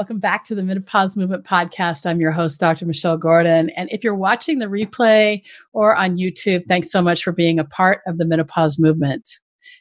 [0.00, 2.06] Welcome back to the Menopause Movement Podcast.
[2.06, 2.86] I'm your host, Dr.
[2.86, 3.68] Michelle Gordon.
[3.76, 5.42] And if you're watching the replay
[5.74, 9.28] or on YouTube, thanks so much for being a part of the Menopause Movement.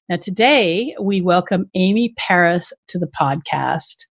[0.10, 4.08] Now, today we welcome Amy Perras to the podcast.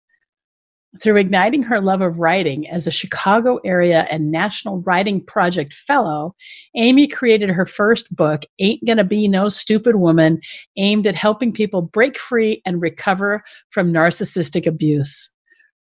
[1.01, 6.35] Through igniting her love of writing as a Chicago area and National Writing Project Fellow,
[6.75, 10.39] Amy created her first book, Ain't Gonna Be No Stupid Woman,
[10.77, 15.31] aimed at helping people break free and recover from narcissistic abuse.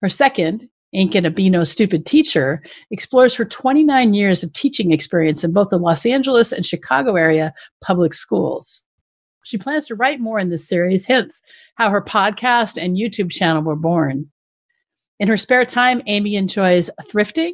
[0.04, 2.62] Her second, Ain't Gonna Be No Stupid Teacher,
[2.92, 7.54] explores her 29 years of teaching experience in both the Los Angeles and Chicago area
[7.82, 8.84] public schools.
[9.44, 11.42] She plans to write more in this series, hence
[11.76, 14.30] how her podcast and YouTube channel were born.
[15.22, 17.54] In her spare time, Amy enjoys thrifting,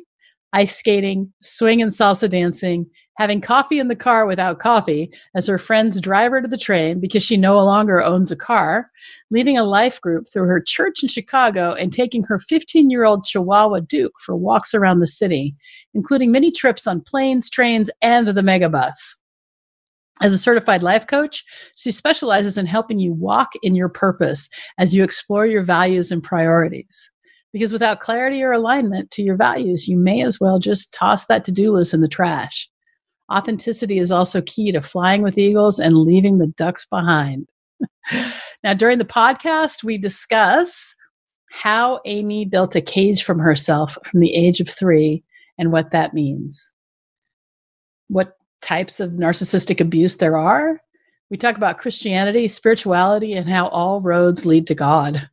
[0.51, 2.87] ice skating, swing and salsa dancing,
[3.19, 7.01] having coffee in the car without coffee as her friends drive her to the train
[7.01, 8.89] because she no longer owns a car,
[9.29, 13.25] leading a life group through her church in Chicago, and taking her 15 year old
[13.25, 15.53] Chihuahua Duke for walks around the city,
[15.93, 18.95] including many trips on planes, trains, and the megabus.
[20.21, 21.43] As a certified life coach,
[21.75, 26.23] she specializes in helping you walk in your purpose as you explore your values and
[26.23, 27.11] priorities.
[27.51, 31.43] Because without clarity or alignment to your values, you may as well just toss that
[31.45, 32.68] to do list in the trash.
[33.31, 37.47] Authenticity is also key to flying with eagles and leaving the ducks behind.
[38.63, 40.95] now, during the podcast, we discuss
[41.51, 45.23] how Amy built a cage from herself from the age of three
[45.57, 46.71] and what that means.
[48.07, 50.81] What types of narcissistic abuse there are.
[51.29, 55.29] We talk about Christianity, spirituality, and how all roads lead to God.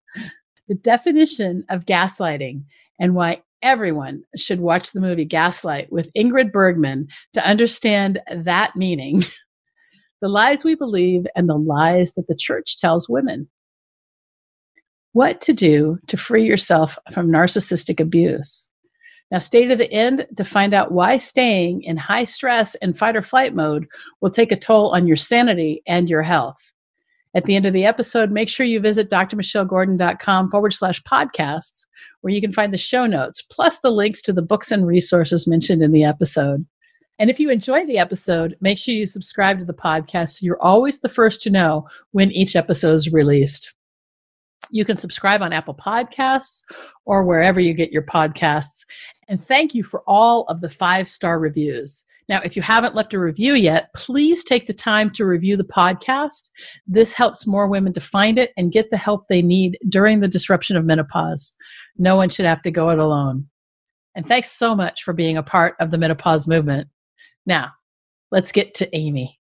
[0.69, 2.65] The definition of gaslighting
[3.01, 9.25] and why everyone should watch the movie Gaslight with Ingrid Bergman to understand that meaning.
[10.23, 13.49] the lies we believe and the lies that the church tells women.
[15.13, 18.71] What to do to free yourself from narcissistic abuse.
[19.33, 23.17] Now, stay to the end to find out why staying in high stress and fight
[23.17, 23.89] or flight mode
[24.21, 26.73] will take a toll on your sanity and your health.
[27.37, 31.85] At the end of the episode, make sure you visit drmichellegordon.com forward slash podcasts,
[32.23, 35.47] where you can find the show notes, plus the links to the books and resources
[35.47, 36.65] mentioned in the episode.
[37.19, 40.63] And if you enjoy the episode, make sure you subscribe to the podcast so you're
[40.63, 43.75] always the first to know when each episode is released.
[44.71, 46.63] You can subscribe on Apple Podcasts
[47.05, 48.87] or wherever you get your podcasts.
[49.29, 52.03] And thank you for all of the five star reviews.
[52.29, 55.65] Now, if you haven't left a review yet, please take the time to review the
[55.65, 56.51] podcast.
[56.87, 60.29] This helps more women to find it and get the help they need during the
[60.29, 61.55] disruption of menopause.
[61.97, 63.49] No one should have to go it alone.
[64.17, 66.89] And thanks so much for being a part of the menopause movement.
[67.45, 67.73] Now,
[68.33, 69.39] let's get to Amy.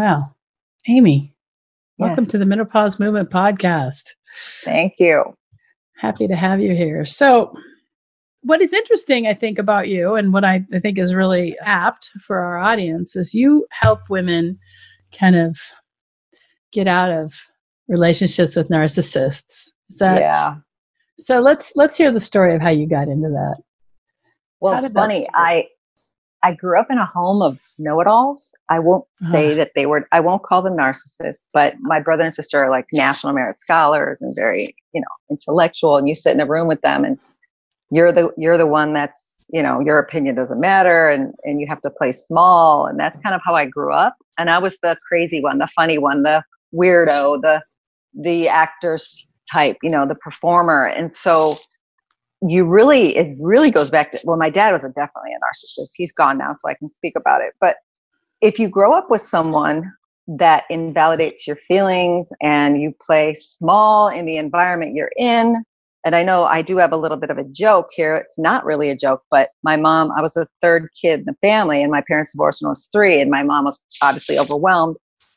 [0.00, 0.34] Wow.
[0.88, 1.34] Amy,
[1.98, 2.30] welcome yes.
[2.30, 4.08] to the Menopause Movement Podcast.
[4.64, 5.34] Thank you.
[5.98, 7.04] Happy to have you here.
[7.04, 7.54] So,
[8.40, 12.12] what is interesting, I think, about you, and what I, I think is really apt
[12.26, 14.58] for our audience, is you help women
[15.12, 15.58] kind of
[16.72, 17.34] get out of
[17.86, 19.68] relationships with narcissists.
[19.90, 20.54] Is that yeah?
[21.18, 23.56] So let's let's hear the story of how you got into that.
[24.60, 25.28] Well, it's funny.
[25.34, 25.66] I
[26.42, 28.54] I grew up in a home of know-it-alls.
[28.68, 30.08] I won't say that they were.
[30.10, 34.22] I won't call them narcissists, but my brother and sister are like national merit scholars
[34.22, 35.96] and very, you know, intellectual.
[35.96, 37.18] And you sit in a room with them, and
[37.90, 41.66] you're the you're the one that's, you know, your opinion doesn't matter, and and you
[41.68, 42.86] have to play small.
[42.86, 44.16] And that's kind of how I grew up.
[44.38, 46.42] And I was the crazy one, the funny one, the
[46.74, 47.62] weirdo, the
[48.14, 50.86] the actors type, you know, the performer.
[50.86, 51.54] And so
[52.46, 55.92] you really it really goes back to well my dad was a, definitely a narcissist.
[55.96, 57.52] He's gone now so i can speak about it.
[57.60, 57.76] But
[58.40, 59.92] if you grow up with someone
[60.26, 65.62] that invalidates your feelings and you play small in the environment you're in
[66.04, 68.16] and i know i do have a little bit of a joke here.
[68.16, 71.36] It's not really a joke but my mom i was the third kid in the
[71.42, 74.96] family and my parents divorced when i was three and my mom was obviously overwhelmed.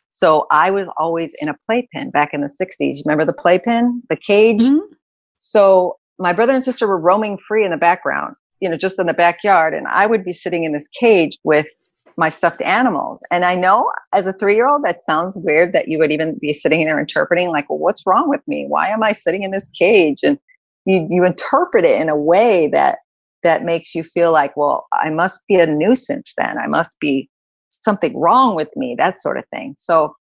[0.10, 4.04] So i was always in a playpen back in the 60s remember the playpen?
[4.10, 4.62] The cage?
[4.62, 4.94] Mm-hmm.
[5.38, 9.07] so my brother and sister were roaming free in the background, you know, just in
[9.07, 9.74] the backyard.
[9.74, 11.68] And I would be sitting in this cage with
[12.18, 13.21] my stuffed animals.
[13.31, 16.38] And I know as a three year old, that sounds weird that you would even
[16.39, 18.65] be sitting there interpreting, like, well, what's wrong with me?
[18.68, 20.19] Why am I sitting in this cage?
[20.24, 20.38] And
[20.86, 23.00] you, you interpret it in a way that
[23.42, 26.57] that makes you feel like, well, I must be a nuisance then.
[26.57, 27.30] I must be
[27.69, 29.75] something wrong with me, that sort of thing.
[29.77, 30.15] So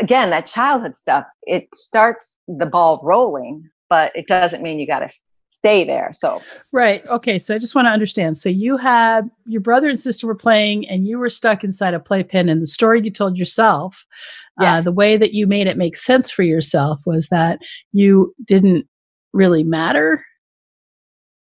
[0.00, 5.08] again, that childhood stuff, it starts the ball rolling but it doesn't mean you got
[5.08, 5.14] to
[5.48, 6.10] stay there.
[6.12, 6.42] So,
[6.72, 7.08] right.
[7.10, 7.38] Okay.
[7.38, 8.36] So I just want to understand.
[8.36, 12.00] So you had your brother and sister were playing, and you were stuck inside a
[12.00, 12.48] playpen.
[12.48, 14.04] And the story you told yourself,
[14.60, 14.80] uh, yes.
[14.80, 17.60] uh, the way that you made it make sense for yourself was that
[17.92, 18.88] you didn't
[19.32, 20.24] really matter.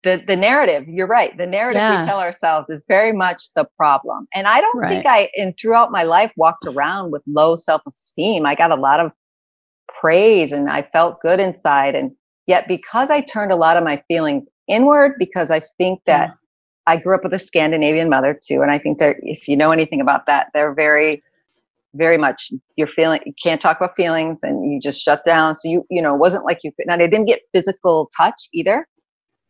[0.03, 1.35] The, the narrative, you're right.
[1.39, 2.01] The narrative yeah.
[2.01, 4.29] we tell ourselves is very much the problem.
[4.35, 4.91] And I don't right.
[4.91, 8.45] think I, in throughout my life, walked around with low self esteem.
[8.45, 9.11] I got a lot of
[10.03, 11.95] praise and I felt good inside.
[11.95, 12.11] And
[12.47, 16.35] Yet, because I turned a lot of my feelings inward, because I think that mm.
[16.87, 19.71] I grew up with a Scandinavian mother too, and I think that if you know
[19.71, 21.23] anything about that, they're very,
[21.95, 23.21] very much you're feeling.
[23.25, 25.55] You can't talk about feelings, and you just shut down.
[25.55, 26.87] So you, you know, it wasn't like you could.
[26.89, 28.89] And I didn't get physical touch either.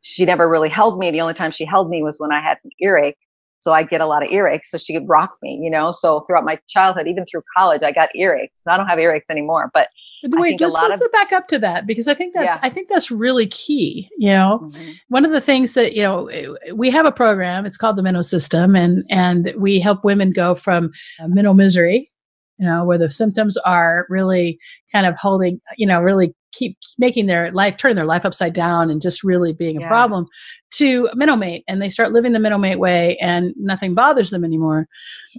[0.03, 1.11] She never really held me.
[1.11, 3.17] The only time she held me was when I had an earache.
[3.61, 4.65] So I get a lot of earaches.
[4.65, 5.93] So she could rock me, you know.
[5.93, 8.65] So throughout my childhood, even through college, I got earaches.
[8.67, 9.88] I don't have earaches anymore, but
[10.25, 12.59] Wait, let's, let's of, back up to that because I think that's yeah.
[12.63, 14.09] I think that's really key.
[14.19, 14.93] You know, mm-hmm.
[15.09, 16.31] one of the things that you know
[16.75, 17.67] we have a program.
[17.67, 20.93] It's called the Meno System, and and we help women go from
[21.27, 22.11] meno misery,
[22.59, 24.59] you know, where the symptoms are really
[24.93, 28.91] kind of holding, you know, really keep making their life turn their life upside down
[28.91, 29.87] and just really being yeah.
[29.87, 30.27] a problem
[30.71, 34.45] to meno mate and they start living the meno mate way and nothing bothers them
[34.45, 34.87] anymore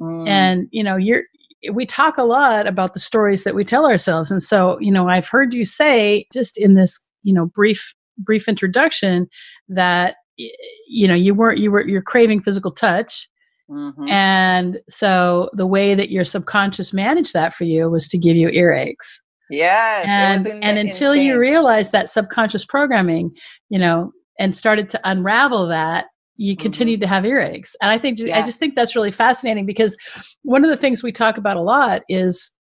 [0.02, 0.28] mm.
[0.28, 1.24] and you know you're
[1.72, 4.32] we talk a lot about the stories that we tell ourselves.
[4.32, 8.48] And so you know i've heard you say just in this you know brief brief
[8.48, 9.28] introduction
[9.70, 13.30] that you know you weren't you were you're craving physical touch.
[13.72, 14.10] Mm-hmm.
[14.10, 18.50] and so the way that your subconscious managed that for you was to give you
[18.50, 19.22] earaches.
[19.50, 20.06] Yes
[20.46, 23.32] and and until you realized that subconscious programming
[23.70, 27.02] you know and started to unravel that you continue mm-hmm.
[27.02, 28.38] to have earaches and i think yes.
[28.38, 29.96] i just think that's really fascinating because
[30.44, 32.56] one of the things we talk about a lot is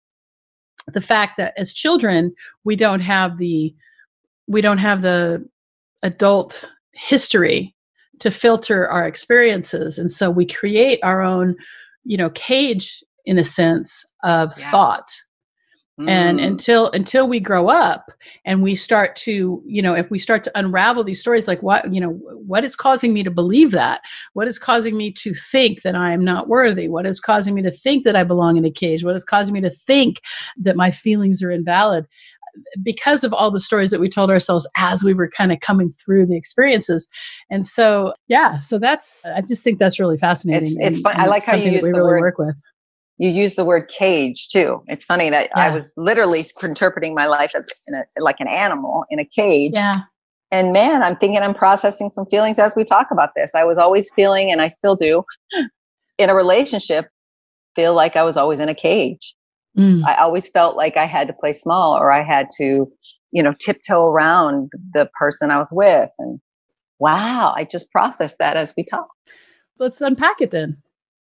[0.87, 2.33] the fact that as children
[2.63, 3.73] we don't have the
[4.47, 5.43] we don't have the
[6.03, 7.73] adult history
[8.19, 11.55] to filter our experiences and so we create our own
[12.03, 14.69] you know cage in a sense of yeah.
[14.71, 15.09] thought
[15.99, 16.09] Mm.
[16.09, 18.11] And until until we grow up
[18.45, 21.93] and we start to, you know, if we start to unravel these stories, like what,
[21.93, 22.13] you know,
[22.47, 24.01] what is causing me to believe that?
[24.33, 26.87] What is causing me to think that I am not worthy?
[26.87, 29.03] What is causing me to think that I belong in a cage?
[29.03, 30.21] What is causing me to think
[30.57, 32.07] that my feelings are invalid?
[32.83, 35.91] because of all the stories that we told ourselves as we were kind of coming
[35.93, 37.07] through the experiences.
[37.49, 40.75] And so, yeah, so that's, I just think that's really fascinating.
[40.79, 41.19] It's, it's fun.
[41.19, 42.61] I like how you use the really word, work with
[43.17, 44.83] you use the word cage too.
[44.87, 45.67] It's funny that yeah.
[45.67, 49.73] I was literally interpreting my life as a, like an animal in a cage.
[49.75, 49.93] Yeah.
[50.51, 53.55] And man, I'm thinking I'm processing some feelings as we talk about this.
[53.55, 55.23] I was always feeling, and I still do,
[56.17, 57.07] in a relationship,
[57.75, 59.35] feel like I was always in a cage.
[59.77, 60.03] Mm.
[60.05, 62.91] I always felt like I had to play small or I had to,
[63.31, 66.11] you know, tiptoe around the person I was with.
[66.19, 66.39] And
[66.99, 69.35] wow, I just processed that as we talked.
[69.79, 70.77] Let's unpack it then.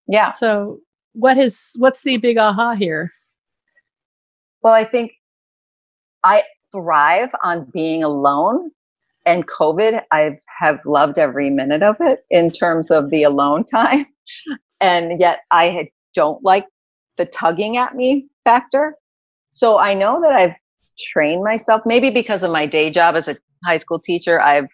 [0.06, 0.30] Yeah.
[0.30, 0.80] So
[1.12, 3.12] what is what's the big aha here?
[4.62, 5.12] Well, I think
[6.22, 8.70] I thrive on being alone.
[9.24, 14.06] And COVID, I have loved every minute of it in terms of the alone time.
[14.80, 16.66] And yet I don't like
[17.16, 18.96] the tugging at me factor.
[19.50, 20.56] So I know that I've
[20.98, 24.68] trained myself, maybe because of my day job as a high school teacher, I've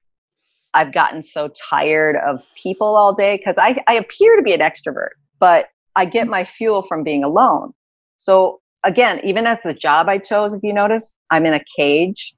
[0.75, 4.61] I've gotten so tired of people all day because I, I appear to be an
[4.61, 5.10] extrovert,
[5.41, 7.73] but I get my fuel from being alone.
[8.19, 12.35] So again, even as the job I chose, if you notice, I'm in a cage,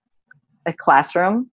[0.66, 1.50] a classroom.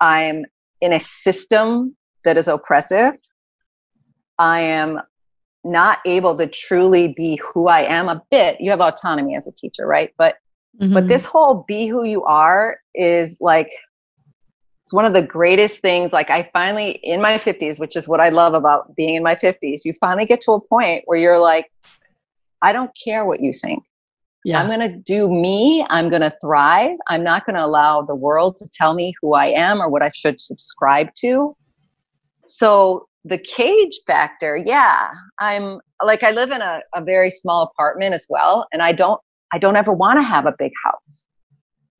[0.00, 0.44] I'm
[0.80, 3.14] in a system that is oppressive.
[4.38, 5.00] I am
[5.64, 8.60] not able to truly be who I am a bit.
[8.60, 10.12] You have autonomy as a teacher, right?
[10.18, 10.36] But
[10.80, 10.92] mm-hmm.
[10.92, 13.70] but this whole be who you are is like
[14.86, 18.20] it's one of the greatest things like i finally in my 50s which is what
[18.20, 21.40] i love about being in my 50s you finally get to a point where you're
[21.40, 21.72] like
[22.62, 23.82] i don't care what you think.
[24.44, 24.60] Yeah.
[24.60, 26.96] i'm going to do me i'm going to thrive.
[27.08, 30.02] I'm not going to allow the world to tell me who i am or what
[30.02, 31.56] i should subscribe to.
[32.46, 38.14] So the cage factor yeah i'm like i live in a, a very small apartment
[38.14, 39.20] as well and i don't
[39.52, 41.26] i don't ever want to have a big house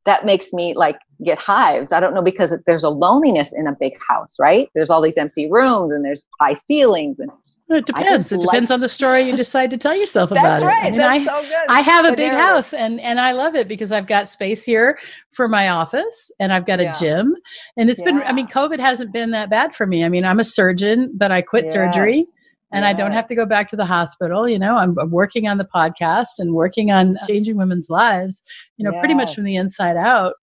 [0.06, 1.92] that makes me like get hives.
[1.92, 4.70] I don't know because there's a loneliness in a big house, right?
[4.74, 7.30] There's all these empty rooms and there's high ceilings and
[7.68, 8.30] it depends.
[8.30, 10.66] It like, depends on the story you decide to tell yourself about that's it.
[10.66, 10.84] Right.
[10.84, 11.68] I mean, that's I, so good.
[11.68, 14.98] I have a big house and and I love it because I've got space here
[15.32, 16.92] for my office and I've got a yeah.
[16.92, 17.34] gym.
[17.76, 18.12] And it's yeah.
[18.12, 20.04] been I mean, COVID hasn't been that bad for me.
[20.04, 21.72] I mean, I'm a surgeon, but I quit yes.
[21.72, 22.24] surgery
[22.72, 22.90] and yes.
[22.90, 24.48] I don't have to go back to the hospital.
[24.48, 28.42] You know, I'm, I'm, working on the podcast and working on changing women's lives,
[28.76, 29.00] you know, yes.
[29.00, 30.34] pretty much from the inside out.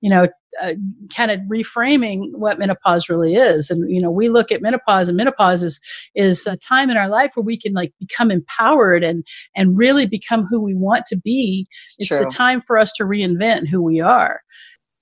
[0.00, 0.28] You know,
[0.60, 0.74] uh,
[1.14, 3.70] kind of reframing what menopause really is.
[3.70, 5.80] And you know, we look at menopause, and menopause is
[6.14, 10.06] is a time in our life where we can like become empowered and and really
[10.06, 11.66] become who we want to be.
[11.98, 14.40] It's, it's the time for us to reinvent who we are.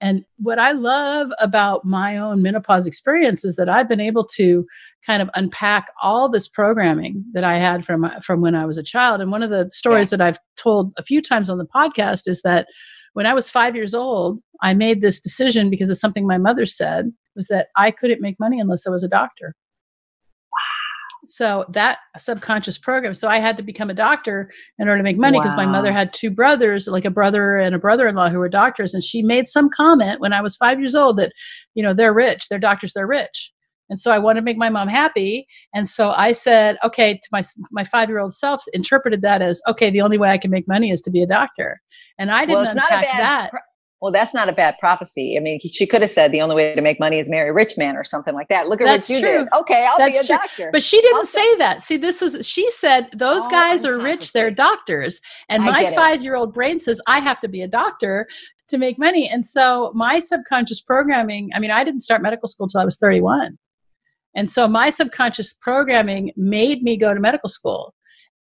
[0.00, 4.66] And what I love about my own menopause experience is that I've been able to
[5.06, 8.82] kind of unpack all this programming that I had from from when I was a
[8.82, 9.20] child.
[9.20, 10.18] And one of the stories yes.
[10.18, 12.66] that I've told a few times on the podcast is that
[13.12, 16.66] when I was 5 years old, I made this decision because of something my mother
[16.66, 19.54] said was that I couldn't make money unless I was a doctor.
[21.28, 23.14] So that subconscious program.
[23.14, 25.64] So I had to become a doctor in order to make money because wow.
[25.64, 28.94] my mother had two brothers, like a brother and a brother-in-law who were doctors.
[28.94, 31.32] And she made some comment when I was five years old that,
[31.74, 33.52] you know, they're rich, they're doctors, they're rich.
[33.90, 35.46] And so I wanted to make my mom happy.
[35.74, 39.60] And so I said, okay, to my my five year old self, interpreted that as,
[39.68, 41.80] okay, the only way I can make money is to be a doctor.
[42.18, 43.50] And I didn't well, unpack that.
[43.50, 43.60] Pro-
[44.04, 45.34] well, that's not a bad prophecy.
[45.38, 47.52] I mean, she could have said the only way to make money is marry a
[47.54, 48.68] rich man or something like that.
[48.68, 49.38] Look at that's what you true.
[49.38, 49.48] did.
[49.54, 50.36] Okay, I'll that's be a true.
[50.36, 50.70] doctor.
[50.72, 51.82] But she didn't I'll say that.
[51.82, 55.22] See, this is she said those oh, guys are rich, they're doctors.
[55.48, 58.26] And I my five year old brain says I have to be a doctor
[58.68, 59.26] to make money.
[59.26, 62.98] And so my subconscious programming, I mean, I didn't start medical school till I was
[62.98, 63.56] 31.
[64.34, 67.94] And so my subconscious programming made me go to medical school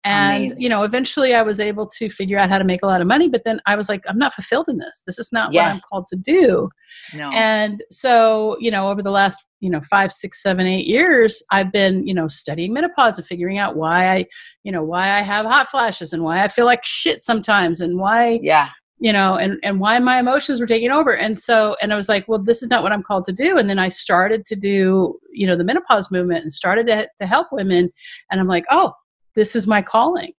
[0.04, 0.60] and Amazing.
[0.60, 3.06] you know eventually i was able to figure out how to make a lot of
[3.06, 5.64] money but then i was like i'm not fulfilled in this this is not yes.
[5.64, 6.68] what i'm called to do
[7.14, 7.30] no.
[7.32, 11.72] and so you know over the last you know five six seven eight years i've
[11.72, 14.26] been you know studying menopause and figuring out why i
[14.62, 17.98] you know why i have hot flashes and why i feel like shit sometimes and
[17.98, 21.16] why yeah you know and and why my emotions were taking over.
[21.16, 23.58] And so and i was like well this is not what i'm called to do.
[23.58, 27.26] And then i started to do you know the menopause movement and started to, to
[27.26, 27.92] help women.
[28.30, 28.92] And i'm like oh
[29.34, 30.32] this is my calling.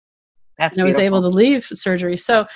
[0.57, 2.17] That's and I was able to leave surgery.
[2.17, 2.47] So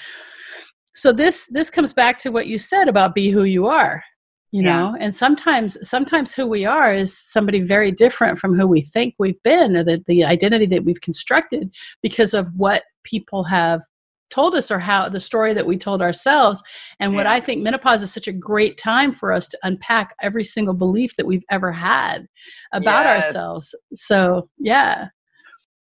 [0.95, 4.03] so this this comes back to what you said about be who you are
[4.51, 4.95] you know?
[4.99, 9.41] And sometimes sometimes who we are is somebody very different from who we think we've
[9.43, 13.81] been or the, the identity that we've constructed because of what people have
[14.29, 16.63] told us or how the story that we told ourselves
[16.99, 17.17] and yeah.
[17.17, 20.73] what i think menopause is such a great time for us to unpack every single
[20.73, 22.27] belief that we've ever had
[22.73, 23.25] about yes.
[23.25, 25.07] ourselves so yeah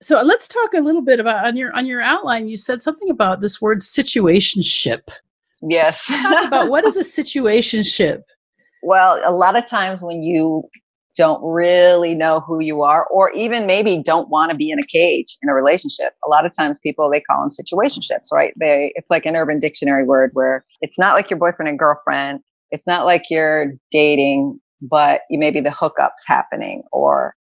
[0.01, 2.47] so uh, let's talk a little bit about on your on your outline.
[2.47, 5.01] You said something about this word situationship.
[5.61, 6.01] Yes.
[6.01, 8.21] So talk about what is a situationship.
[8.83, 10.63] Well, a lot of times when you
[11.17, 14.83] don't really know who you are, or even maybe don't want to be in a
[14.83, 16.13] cage in a relationship.
[16.25, 18.53] A lot of times people they call them situationships, right?
[18.57, 22.41] They it's like an urban dictionary word where it's not like your boyfriend and girlfriend.
[22.71, 27.35] It's not like you're dating, but you maybe the hookups happening or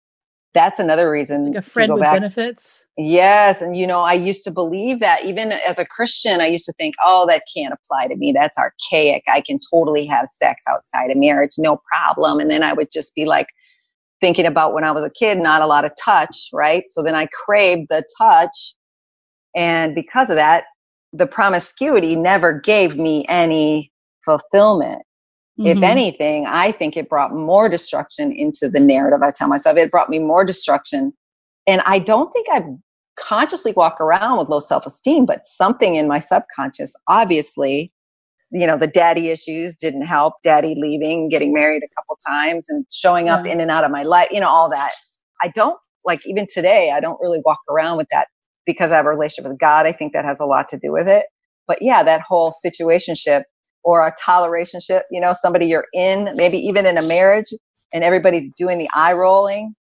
[0.56, 2.14] that's another reason like a friend with back.
[2.14, 6.48] benefits yes and you know i used to believe that even as a christian i
[6.48, 10.28] used to think oh that can't apply to me that's archaic i can totally have
[10.32, 13.48] sex outside of marriage no problem and then i would just be like
[14.26, 17.16] thinking about when i was a kid not a lot of touch right so then
[17.16, 18.74] i craved the touch
[19.56, 20.64] and because of that
[21.14, 23.92] the promiscuity never gave me any
[24.26, 25.04] fulfillment
[25.60, 25.68] Mm-hmm.
[25.68, 29.22] If anything, I think it brought more destruction into the narrative.
[29.24, 31.14] I tell myself it brought me more destruction.
[31.66, 32.66] And I don't think I
[33.18, 37.94] consciously walk around with low self esteem, but something in my subconscious, obviously,
[38.52, 42.86] you know, the daddy issues didn't help, daddy leaving, getting married a couple times and
[42.94, 43.54] showing up yeah.
[43.54, 44.92] in and out of my life, you know, all that.
[45.42, 48.28] I don't like even today, I don't really walk around with that
[48.66, 49.86] because I have a relationship with God.
[49.86, 51.26] I think that has a lot to do with it.
[51.68, 53.44] But yeah, that whole situationship
[53.84, 57.54] or a tolerationship, you know, somebody you're in, maybe even in a marriage,
[57.94, 59.76] and everybody's doing the eye rolling.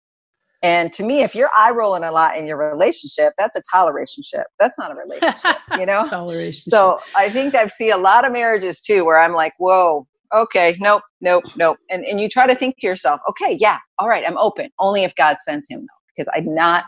[0.62, 4.44] And to me, if you're eye rolling a lot in your relationship, that's a tolerationship.
[4.60, 6.04] That's not a relationship, you know?
[6.04, 6.70] toleration.
[6.70, 10.76] So I think I've seen a lot of marriages too where I'm like, whoa, okay,
[10.78, 11.78] nope, nope, nope.
[11.90, 14.70] And and you try to think to yourself, okay, yeah, all right, I'm open.
[14.78, 16.02] Only if God sends him though.
[16.14, 16.84] Because I'm not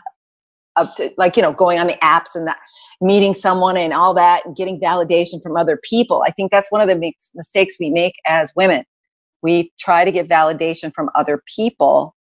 [0.75, 2.57] up to like you know going on the apps and that
[3.01, 6.81] meeting someone and all that and getting validation from other people i think that's one
[6.81, 8.83] of the mistakes we make as women
[9.41, 12.14] we try to get validation from other people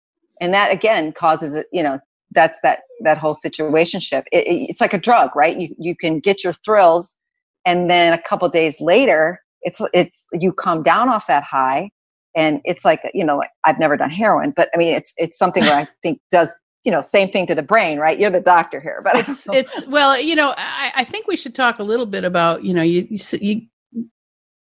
[0.41, 2.00] and that again causes it, you know
[2.31, 6.19] that's that that whole situationship it, it, it's like a drug right you you can
[6.19, 7.17] get your thrills
[7.65, 11.89] and then a couple days later it's it's you come down off that high
[12.36, 15.63] and it's like you know i've never done heroin but i mean it's it's something
[15.63, 16.51] that i think does
[16.83, 18.19] you know, same thing to the brain, right?
[18.19, 21.53] You're the doctor here, but it's, it's well, you know, I, I, think we should
[21.53, 23.67] talk a little bit about, you know, you, you, you,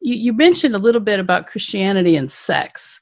[0.01, 3.01] you mentioned a little bit about Christianity and sex.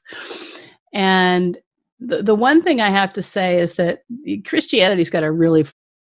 [0.93, 1.57] And
[1.99, 4.03] the, the one thing I have to say is that
[4.45, 5.65] Christianity's got a really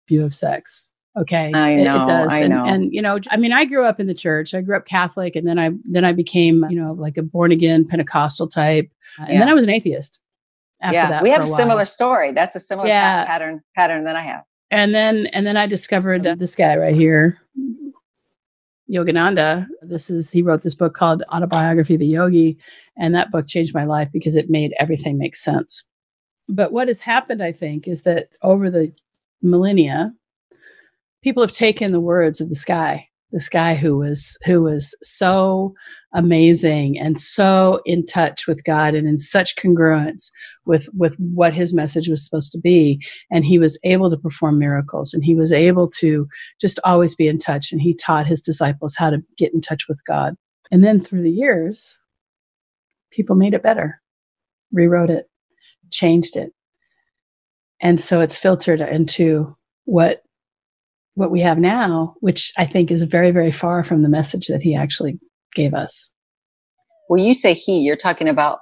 [0.07, 0.89] view of sex.
[1.17, 1.51] Okay.
[1.53, 1.99] I know.
[1.99, 2.33] It, it does.
[2.33, 2.65] I and, know.
[2.65, 4.53] and, you know, I mean, I grew up in the church.
[4.53, 7.51] I grew up Catholic and then I, then I became, you know, like a born
[7.51, 8.89] again Pentecostal type.
[9.19, 9.39] Uh, and yeah.
[9.39, 10.19] then I was an atheist.
[10.81, 11.21] yeah.
[11.21, 12.31] we have a, a similar story.
[12.31, 13.25] That's a similar yeah.
[13.25, 14.43] pattern, pattern that I have.
[14.71, 17.37] And then, and then I discovered uh, this guy right here,
[18.91, 19.65] Yogananda.
[19.81, 22.57] This is, he wrote this book called Autobiography of a Yogi.
[22.97, 25.87] And that book changed my life because it made everything make sense.
[26.49, 28.93] But what has happened, I think, is that over the
[29.41, 30.13] millennia,
[31.21, 35.73] people have taken the words of the sky, this guy who was who was so
[36.13, 40.29] amazing and so in touch with God and in such congruence
[40.65, 43.03] with with what his message was supposed to be.
[43.31, 46.27] And he was able to perform miracles and he was able to
[46.61, 49.87] just always be in touch and he taught his disciples how to get in touch
[49.87, 50.35] with God.
[50.71, 51.99] And then through the years
[53.11, 54.01] people made it better
[54.71, 55.29] rewrote it
[55.93, 56.51] changed it.
[57.79, 59.55] And so it's filtered into
[59.85, 60.23] what
[61.15, 64.63] what we have now, which I think is very, very far from the message that
[64.63, 65.19] he actually
[65.53, 66.13] gave us.
[67.09, 68.59] Well, you say he, you're talking about.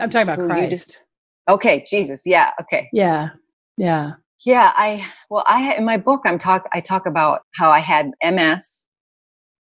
[0.00, 0.70] I'm talking about Christ.
[0.70, 1.02] Just,
[1.48, 2.22] okay, Jesus.
[2.24, 2.50] Yeah.
[2.60, 2.88] Okay.
[2.92, 3.30] Yeah.
[3.76, 4.12] Yeah.
[4.44, 4.72] Yeah.
[4.74, 8.86] I, well, I, in my book, I'm talk, I talk about how I had MS.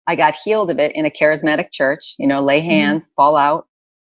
[0.07, 2.69] I got healed of it in a charismatic church, you know, lay mm-hmm.
[2.69, 3.13] hands, mm-hmm.
[3.15, 3.67] fall out,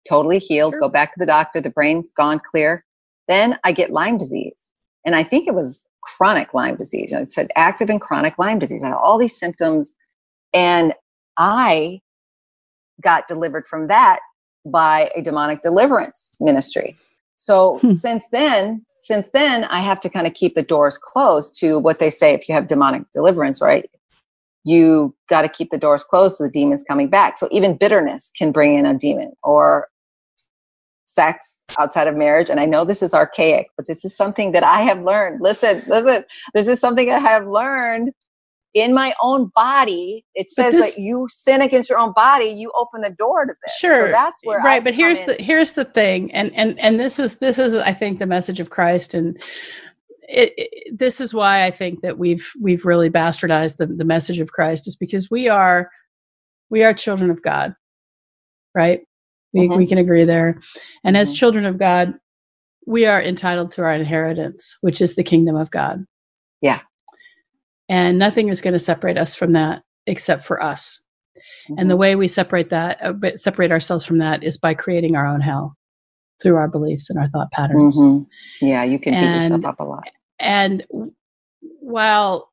[0.07, 0.81] totally healed, sure.
[0.81, 2.85] go back to the doctor, the brain's gone clear.
[3.27, 4.71] Then I get Lyme disease.
[5.05, 7.11] And I think it was chronic Lyme disease.
[7.11, 8.83] Know, it said active and chronic Lyme disease.
[8.83, 9.95] I had all these symptoms.
[10.53, 10.93] And
[11.37, 12.01] I
[13.01, 14.19] got delivered from that
[14.65, 16.97] by a demonic deliverance ministry.
[17.37, 17.91] So hmm.
[17.91, 21.99] since then, since then, I have to kind of keep the doors closed to what
[21.99, 23.89] they say if you have demonic deliverance, right?
[24.63, 27.37] You got to keep the doors closed to the demons coming back.
[27.37, 29.87] So even bitterness can bring in a demon or
[31.05, 32.49] sex outside of marriage.
[32.49, 35.41] And I know this is archaic, but this is something that I have learned.
[35.41, 38.11] Listen, listen, this is something I have learned
[38.79, 40.25] in my own body.
[40.35, 43.55] It says this, that you sin against your own body, you open the door to
[43.63, 43.75] this.
[43.75, 44.07] Sure.
[44.07, 44.77] So that's where right.
[44.77, 45.25] I but here's in.
[45.27, 46.31] the here's the thing.
[46.33, 49.37] And and and this is this is I think the message of Christ and
[50.29, 54.39] it, it, this is why I think that we've we've really bastardized the, the message
[54.39, 55.89] of Christ is because we are
[56.69, 57.73] we are children of God,
[58.75, 59.01] right?
[59.53, 59.77] We, mm-hmm.
[59.77, 60.59] we can agree there.
[61.03, 61.21] And mm-hmm.
[61.21, 62.13] as children of God,
[62.85, 66.05] we are entitled to our inheritance, which is the kingdom of God.
[66.61, 66.81] Yeah.
[67.89, 71.03] And nothing is going to separate us from that except for us.
[71.69, 71.79] Mm-hmm.
[71.79, 72.01] And the mm-hmm.
[72.01, 75.75] way we separate that, uh, separate ourselves from that is by creating our own hell
[76.41, 77.99] through our beliefs and our thought patterns.
[77.99, 78.65] Mm-hmm.
[78.65, 80.09] Yeah, you can beat yourself up a lot.
[80.39, 80.85] And
[81.79, 82.51] while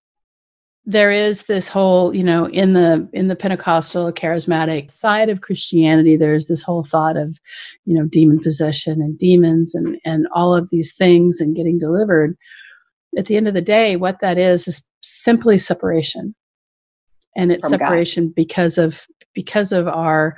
[0.87, 6.17] there is this whole you know in the in the pentecostal charismatic side of christianity
[6.17, 7.41] there's this whole thought of
[7.87, 12.37] you know demon possession and demons and and all of these things and getting delivered
[13.17, 16.35] at the end of the day what that is is simply separation
[17.37, 18.35] and it's From separation God.
[18.35, 20.37] because of because of our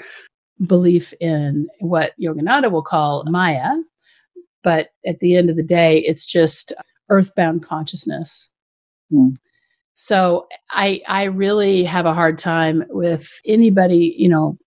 [0.66, 3.72] belief in what yogananda will call maya
[4.62, 6.72] but at the end of the day it's just
[7.10, 8.50] earthbound consciousness
[9.12, 9.36] mm.
[9.98, 14.58] So I I really have a hard time with anybody, you know,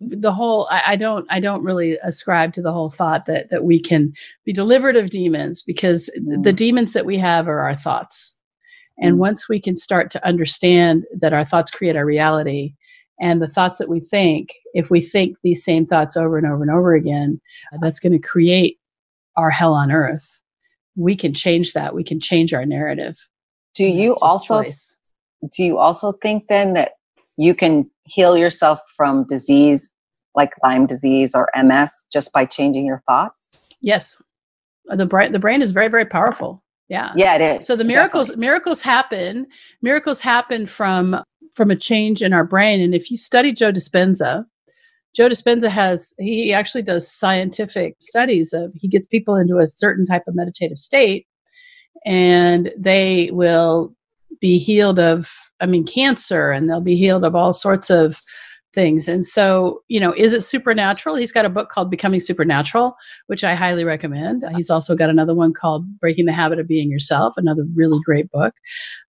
[0.00, 3.64] the whole I, I, don't I don't really ascribe to the whole thought that that
[3.64, 4.12] we can
[4.44, 6.42] be delivered of demons because mm.
[6.42, 8.38] the demons that we have are our thoughts.
[8.98, 9.18] And mm.
[9.18, 12.74] once we can start to understand that our thoughts create our reality
[13.20, 16.62] and the thoughts that we think, if we think these same thoughts over and over
[16.62, 17.40] and over again,
[17.80, 18.78] that's going to create
[19.36, 20.42] our hell on earth.
[20.96, 21.94] We can change that.
[21.94, 23.16] We can change our narrative
[23.74, 24.96] do you also choice.
[25.52, 26.92] do you also think then that
[27.40, 29.90] you can heal yourself from disease
[30.34, 33.66] like Lyme disease or MS just by changing your thoughts?
[33.80, 34.20] Yes.
[34.90, 36.62] Uh, the brain the brain is very very powerful.
[36.88, 37.12] Yeah.
[37.16, 37.66] Yeah, it is.
[37.66, 38.46] So the miracles Definitely.
[38.46, 39.46] miracles happen.
[39.80, 41.16] Miracles happen from
[41.54, 44.44] from a change in our brain and if you study Joe Dispenza,
[45.16, 50.06] Joe Dispenza has he actually does scientific studies of he gets people into a certain
[50.06, 51.26] type of meditative state
[52.04, 53.94] and they will
[54.40, 58.20] be healed of i mean cancer and they'll be healed of all sorts of
[58.72, 59.08] things.
[59.08, 61.16] And so you know is it supernatural?
[61.16, 62.94] He's got a book called becoming supernatural
[63.26, 64.44] which i highly recommend.
[64.54, 68.30] He's also got another one called breaking the habit of being yourself another really great
[68.30, 68.54] book.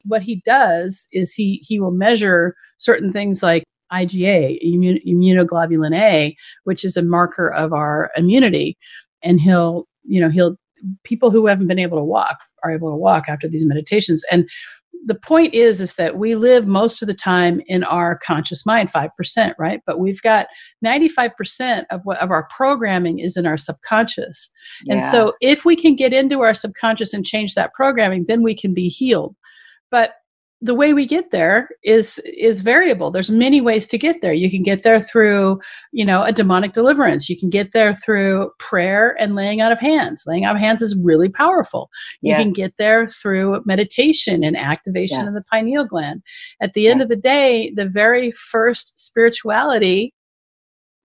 [0.06, 6.36] What he does is he he will measure certain things like IgA, immun- immunoglobulin A,
[6.64, 8.78] which is a marker of our immunity.
[9.22, 10.56] And he'll, you know, he'll
[11.04, 14.24] people who haven't been able to walk are able to walk after these meditations.
[14.32, 14.50] And
[15.06, 18.92] the point is is that we live most of the time in our conscious mind
[18.92, 19.82] 5% right?
[19.86, 20.48] But we've got
[20.86, 24.52] 95% of what of our programming is in our subconscious.
[24.84, 24.96] Yeah.
[24.96, 28.56] and so if we can get into our subconscious and change that programming then we
[28.56, 29.36] can be healed.
[29.90, 30.14] But
[30.64, 33.10] the way we get there is is variable.
[33.10, 34.34] There's many ways to get there.
[34.34, 35.60] You can get there through
[35.92, 37.30] you know a demonic deliverance.
[37.30, 40.24] You can get there through prayer and laying out of hands.
[40.28, 41.90] Laying out of hands is really powerful.
[42.22, 42.38] Yes.
[42.38, 45.28] you can get there through meditation and activation yes.
[45.28, 46.22] of the pineal gland.
[46.62, 47.10] At the end yes.
[47.10, 50.14] of the day the very first spirituality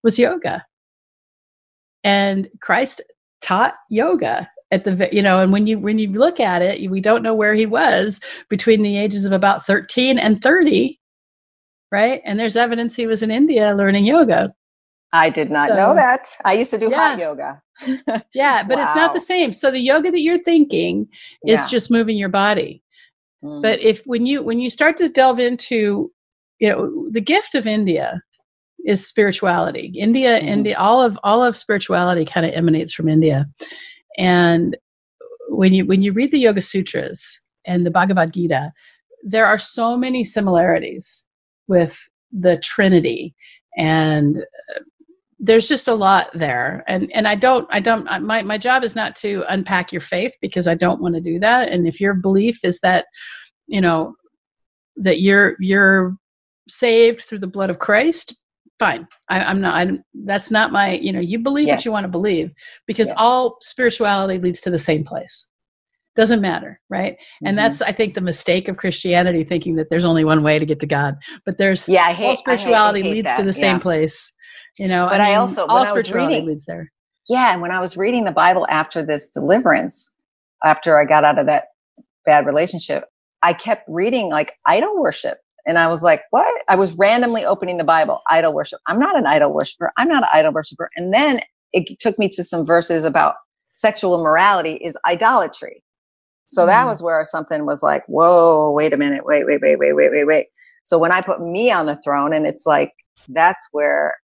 [0.03, 0.64] was yoga.
[2.05, 3.01] And christ
[3.40, 7.00] taught yoga at the you know and when you when you look at it we
[7.00, 10.98] don't know where he was between the ages of about 13 and 30
[11.92, 14.52] right and there's evidence he was in india learning yoga
[15.12, 17.11] i did not so, know that i used to do yeah.
[17.11, 17.62] hot yoga
[18.35, 18.85] yeah but wow.
[18.85, 21.07] it's not the same so the yoga that you're thinking
[21.46, 21.66] is yeah.
[21.66, 22.83] just moving your body
[23.44, 23.62] mm.
[23.62, 26.11] but if when you when you start to delve into
[26.59, 28.20] you know the gift of india
[28.85, 30.44] is spirituality india mm.
[30.44, 33.46] india all of all of spirituality kind of emanates from india
[34.16, 34.76] and
[35.48, 38.72] when you when you read the Yoga Sutras and the Bhagavad Gita,
[39.22, 41.26] there are so many similarities
[41.68, 41.98] with
[42.33, 43.35] the Trinity.
[43.76, 44.81] And uh,
[45.38, 46.85] there's just a lot there.
[46.88, 50.35] And and i don't i don't my, my job is not to unpack your faith
[50.40, 51.68] because i don't want to do that.
[51.68, 53.07] And if your belief is that
[53.66, 54.14] you know
[54.96, 56.16] that you're you're
[56.68, 58.35] saved through the blood of christ
[58.79, 61.79] fine I, am not I'm, that's not my you know you believe yes.
[61.79, 62.53] what you want to believe
[62.87, 63.17] because yes.
[63.19, 65.49] all spirituality leads to the same place
[66.15, 67.47] doesn't matter right mm-hmm.
[67.47, 70.67] and that's i think the mistake of christianity thinking that there's only one way to
[70.67, 73.31] get to god but there's yeah I hate, all spirituality I hate, I hate leads
[73.31, 73.39] that.
[73.39, 73.83] to the same yeah.
[73.83, 74.33] place
[74.79, 76.93] you know but i, mean, also all spirituality reading, leads there
[77.29, 80.11] yeah and when i was reading the bible after this deliverance
[80.65, 81.65] after i got out of that
[82.25, 83.05] bad relationship
[83.43, 86.62] i kept reading like idol worship and I was like, what?
[86.68, 88.81] I was randomly opening the Bible, idol worship.
[88.87, 89.92] I'm not an idol worshiper.
[89.96, 90.90] I'm not an idol worshiper.
[90.96, 91.40] And then
[91.72, 93.35] it took me to some verses about
[93.72, 95.83] sexual immorality is idolatry.
[96.48, 96.66] So mm.
[96.68, 100.11] that was where something was like, whoa, wait a minute, wait, wait, wait, wait, wait,
[100.12, 100.46] wait, wait.
[100.85, 102.92] So when I put me on the throne, and it's like,
[103.29, 104.14] that's where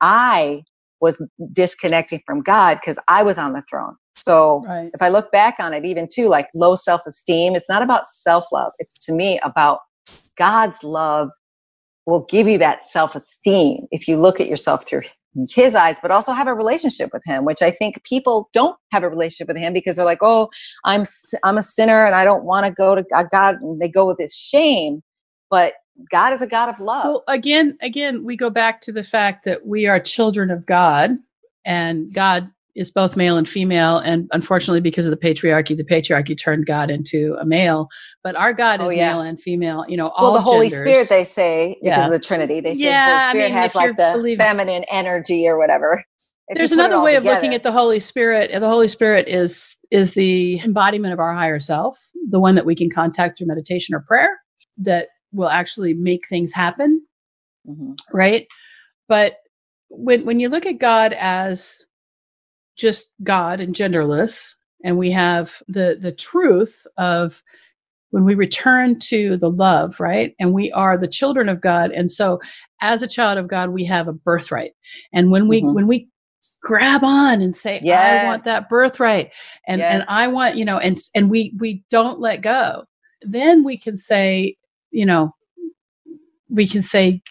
[0.00, 0.62] I
[1.00, 1.22] was
[1.52, 3.96] disconnecting from God because I was on the throne.
[4.16, 4.90] So right.
[4.92, 8.06] if I look back on it, even too, like low self esteem, it's not about
[8.06, 8.72] self love.
[8.78, 9.80] It's to me about
[10.38, 11.30] God's love
[12.06, 15.02] will give you that self esteem if you look at yourself through
[15.50, 19.04] his eyes, but also have a relationship with him, which I think people don't have
[19.04, 20.48] a relationship with him because they're like, oh,
[20.84, 21.04] I'm,
[21.44, 23.56] I'm a sinner and I don't want to go to God.
[23.60, 25.02] And they go with this shame,
[25.50, 25.74] but
[26.10, 27.04] God is a God of love.
[27.04, 31.18] Well, again, again, we go back to the fact that we are children of God
[31.64, 33.98] and God is both male and female.
[33.98, 37.88] And unfortunately, because of the patriarchy, the patriarchy turned God into a male.
[38.22, 39.14] But our God is oh, yeah.
[39.14, 39.84] male and female.
[39.88, 40.80] You know, well, the Holy genders.
[40.80, 42.06] Spirit, they say, because yeah.
[42.06, 44.38] of the Trinity, they say yeah, the Holy Spirit I mean, has like the believing.
[44.38, 46.04] feminine energy or whatever.
[46.48, 47.30] If There's another way together.
[47.30, 48.50] of looking at the Holy Spirit.
[48.52, 51.98] The Holy Spirit is is the embodiment of our higher self,
[52.30, 54.40] the one that we can contact through meditation or prayer,
[54.78, 57.02] that will actually make things happen.
[57.68, 57.92] Mm-hmm.
[58.14, 58.46] Right.
[59.08, 59.36] But
[59.90, 61.84] when when you look at God as
[62.78, 67.42] just God and genderless, and we have the the truth of
[68.10, 70.34] when we return to the love, right?
[70.40, 72.40] And we are the children of God, and so
[72.80, 74.72] as a child of God, we have a birthright.
[75.12, 75.74] And when we mm-hmm.
[75.74, 76.08] when we
[76.62, 78.24] grab on and say, yes.
[78.24, 79.32] "I want that birthright,"
[79.66, 79.94] and yes.
[79.94, 82.84] and I want you know, and and we we don't let go,
[83.22, 84.56] then we can say,
[84.90, 85.34] you know,
[86.48, 87.22] we can say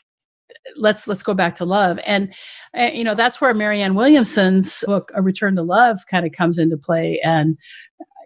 [0.75, 1.99] let's let's go back to love.
[2.05, 2.33] And
[2.77, 6.57] uh, you know that's where marianne williamson's book a return to love kind of comes
[6.57, 7.19] into play.
[7.23, 7.57] And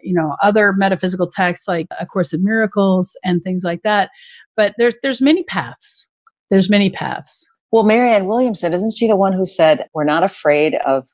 [0.02, 4.10] you know other metaphysical texts like a course in miracles and things like that.
[4.56, 6.08] But there's there's many paths.
[6.50, 7.46] There's many paths.
[7.70, 11.06] Well marianne williamson isn't she the one who said we're not afraid of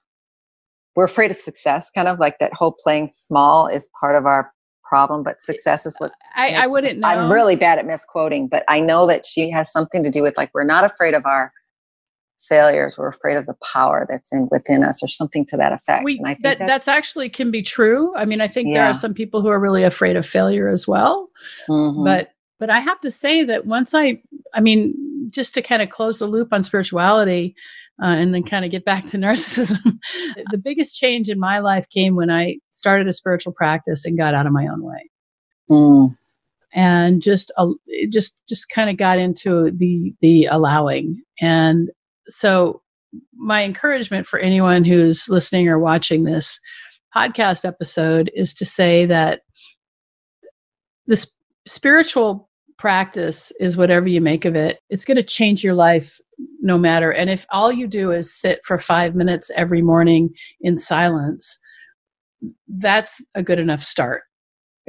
[0.97, 4.53] we're afraid of success kind of like that whole playing small is part of our
[4.89, 7.09] problem, but success is what I, I wouldn't know.
[7.09, 10.37] I'm really bad at misquoting, but I know that she has something to do with
[10.37, 11.53] like we're not afraid of our
[12.41, 16.05] failures we're afraid of the power that's in within us or something to that effect
[16.05, 18.75] we, that, that's, that's, actually can be true i mean i think yeah.
[18.75, 21.29] there are some people who are really afraid of failure as well
[21.69, 22.05] mm-hmm.
[22.05, 24.21] but but i have to say that once i
[24.55, 24.95] i mean
[25.31, 27.57] just to kind of close the loop on spirituality
[28.03, 29.99] uh, and then kind of get back to narcissism.
[30.51, 34.35] the biggest change in my life came when I started a spiritual practice and got
[34.35, 35.11] out of my own way.
[35.71, 36.17] Mm.
[36.73, 37.71] And just, uh,
[38.11, 41.23] just, just kind of got into the the allowing.
[41.41, 41.91] And
[42.27, 42.83] so,
[43.35, 46.61] my encouragement for anyone who's listening or watching this
[47.17, 49.41] podcast episode is to say that
[51.07, 51.35] this
[51.67, 52.48] spiritual
[52.79, 54.81] practice is whatever you make of it.
[54.89, 56.21] It's going to change your life
[56.61, 57.11] no matter.
[57.11, 61.59] And if all you do is sit for five minutes every morning in silence,
[62.69, 64.23] that's a good enough start.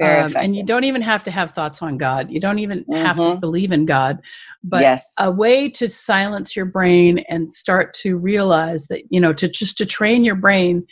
[0.02, 2.30] Um, and you don't even have to have thoughts on God.
[2.30, 3.04] You don't even mm-hmm.
[3.04, 3.40] have to mm-hmm.
[3.40, 4.18] believe in God.
[4.64, 5.04] But yes.
[5.18, 9.76] a way to silence your brain and start to realize that, you know, to just
[9.78, 10.86] to train your brain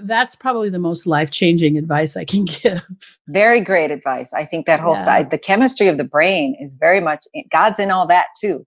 [0.00, 2.82] that's probably the most life changing advice I can give.
[3.28, 4.32] Very great advice.
[4.32, 5.04] I think that whole yeah.
[5.04, 8.64] side, the chemistry of the brain is very much, God's in all that too.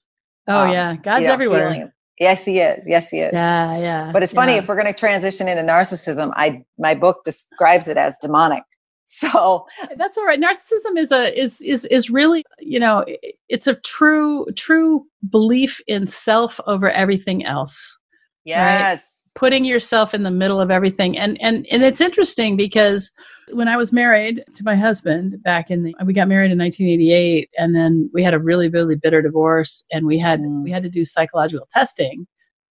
[0.47, 0.95] Oh, um, yeah.
[0.95, 1.73] God's you know, everywhere.
[1.73, 1.91] Healing.
[2.19, 2.87] Yes, he is.
[2.87, 3.31] Yes, he is.
[3.33, 4.11] Yeah, yeah.
[4.11, 4.59] But it's funny yeah.
[4.59, 6.31] if we're going to transition into narcissism.
[6.35, 8.63] I my book describes it as demonic.
[9.13, 9.67] So
[9.97, 10.39] that's all right.
[10.39, 13.03] Narcissism is a is is is really you know
[13.49, 17.99] it's a true true belief in self over everything else.
[18.45, 18.59] Yes.
[19.01, 19.20] Right?
[19.35, 23.11] Putting yourself in the middle of everything, and and and it's interesting because
[23.53, 27.49] when I was married to my husband back in the, we got married in 1988
[27.57, 30.63] and then we had a really really bitter divorce and we had mm.
[30.63, 32.27] we had to do psychological testing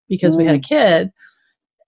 [0.08, 0.38] because mm.
[0.38, 0.68] we had a mm.
[0.68, 1.10] kid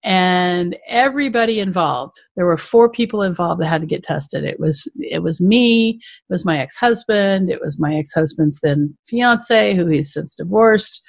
[0.05, 4.91] and everybody involved there were four people involved that had to get tested it was
[4.99, 10.13] it was me it was my ex-husband it was my ex-husband's then fiance who he's
[10.13, 11.03] since divorced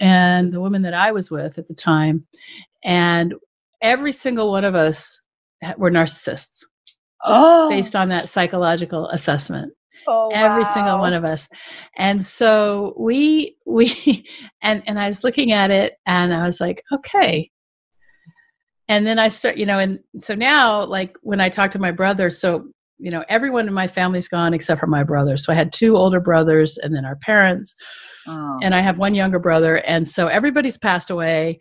[0.00, 2.24] and the woman that I was with at the time
[2.84, 3.34] and
[3.82, 5.20] every single one of us
[5.76, 6.64] were narcissists
[7.24, 7.68] oh.
[7.68, 9.72] based on that psychological assessment.
[10.06, 10.72] Oh, every wow.
[10.72, 11.48] single one of us
[11.96, 14.24] and so we we
[14.62, 17.50] and and i was looking at it and i was like okay
[18.88, 21.90] and then i start you know and so now like when i talk to my
[21.90, 25.56] brother so you know everyone in my family's gone except for my brother so i
[25.56, 27.74] had two older brothers and then our parents
[28.28, 28.58] oh.
[28.62, 31.58] and i have one younger brother and so everybody's passed away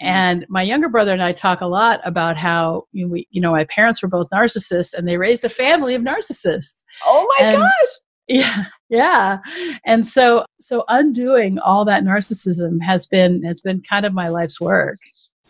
[0.00, 3.40] and my younger brother and I talk a lot about how you know, we, you
[3.40, 6.82] know, my parents were both narcissists and they raised a family of narcissists.
[7.04, 7.70] Oh my and, gosh.
[8.28, 8.66] Yeah.
[8.88, 9.38] Yeah.
[9.84, 14.60] And so so undoing all that narcissism has been has been kind of my life's
[14.60, 14.94] work.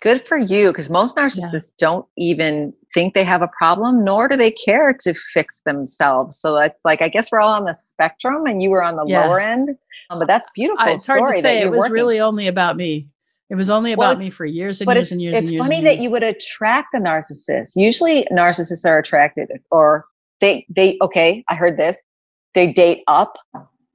[0.01, 1.87] Good for you because most narcissists yeah.
[1.87, 6.39] don't even think they have a problem nor do they care to fix themselves.
[6.39, 9.05] So it's like I guess we're all on the spectrum and you were on the
[9.07, 9.27] yeah.
[9.27, 9.77] lower end.
[10.09, 10.87] Um, but that's beautiful.
[10.89, 11.61] it's hard to say.
[11.61, 11.93] It was working.
[11.93, 13.11] really only about me.
[13.51, 15.37] It was only about well, me for years and years and years.
[15.37, 16.05] It's and years funny that years.
[16.05, 17.73] you would attract a narcissist.
[17.75, 20.05] Usually, narcissists are attracted, or
[20.41, 21.45] they they okay.
[21.49, 22.01] I heard this.
[22.55, 23.37] They date up.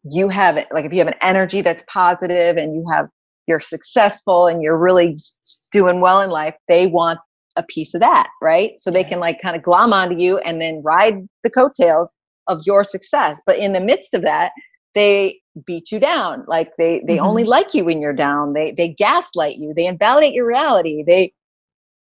[0.03, 3.07] You have it like if you have an energy that's positive and you have
[3.47, 5.15] you're successful and you're really
[5.71, 6.55] doing well in life.
[6.67, 7.19] They want
[7.55, 8.71] a piece of that, right?
[8.77, 12.13] So they can like kind of glom onto you and then ride the coattails
[12.47, 13.39] of your success.
[13.45, 14.51] But in the midst of that,
[14.93, 17.25] they beat you down like they they mm-hmm.
[17.25, 21.33] only like you when you're down they they gaslight you they invalidate your reality they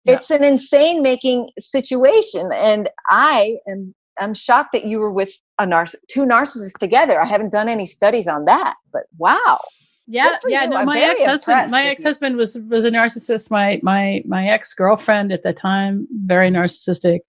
[0.05, 0.15] yeah.
[0.15, 5.65] it's an insane making situation and i am i'm shocked that you were with a
[5.65, 7.21] narciss two narcissists together.
[7.21, 9.59] I haven't done any studies on that but wow.
[10.05, 13.49] Yeah yeah no, my ex-husband my ex-husband was was a narcissist.
[13.49, 17.19] My my my ex-girlfriend at the time very narcissistic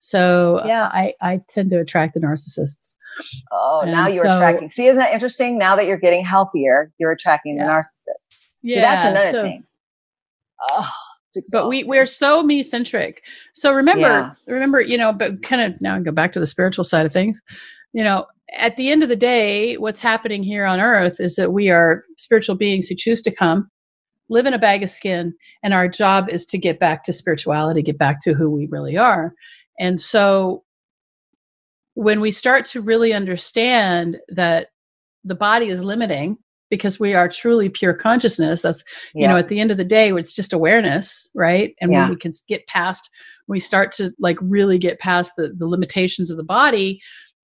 [0.00, 2.96] so uh, yeah i i tend to attract the narcissists
[3.50, 4.68] Oh, and now you're so, attracting.
[4.68, 5.58] See, isn't that interesting?
[5.58, 7.66] Now that you're getting healthier, you're attracting yeah.
[7.66, 8.46] the narcissist.
[8.62, 9.64] Yeah, See, that's another so, thing.
[10.70, 10.90] Oh,
[11.52, 13.22] but we we're so me centric.
[13.54, 14.32] So remember, yeah.
[14.46, 17.12] remember, you know, but kind of now I go back to the spiritual side of
[17.12, 17.40] things.
[17.92, 21.52] You know, at the end of the day, what's happening here on earth is that
[21.52, 23.70] we are spiritual beings who choose to come,
[24.28, 27.82] live in a bag of skin, and our job is to get back to spirituality,
[27.82, 29.34] get back to who we really are.
[29.80, 30.62] And so
[31.94, 34.68] when we start to really understand that
[35.24, 36.38] the body is limiting
[36.70, 39.22] because we are truly pure consciousness that's yeah.
[39.22, 42.02] you know at the end of the day it's just awareness right and yeah.
[42.02, 43.10] when we can get past
[43.48, 47.00] we start to like really get past the, the limitations of the body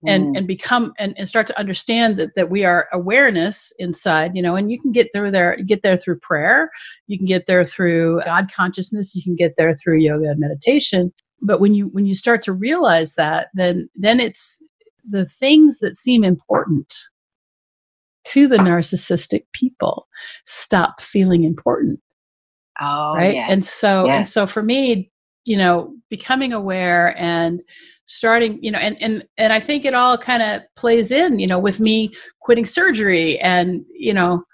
[0.07, 0.39] and mm.
[0.39, 4.55] and become and, and start to understand that that we are awareness inside you know
[4.55, 6.71] and you can get through there get there through prayer
[7.09, 11.13] you can get there through god consciousness you can get there through yoga and meditation
[11.41, 14.63] but when you when you start to realize that then then it's
[15.09, 16.93] the things that seem important
[18.25, 20.09] to the narcissistic people
[20.45, 22.01] stop feeling important
[22.81, 23.51] oh right yes.
[23.51, 24.17] and so yes.
[24.17, 25.11] and so for me
[25.45, 27.61] you know becoming aware and
[28.07, 31.47] starting you know and and and i think it all kind of plays in you
[31.47, 34.45] know with me quitting surgery and you know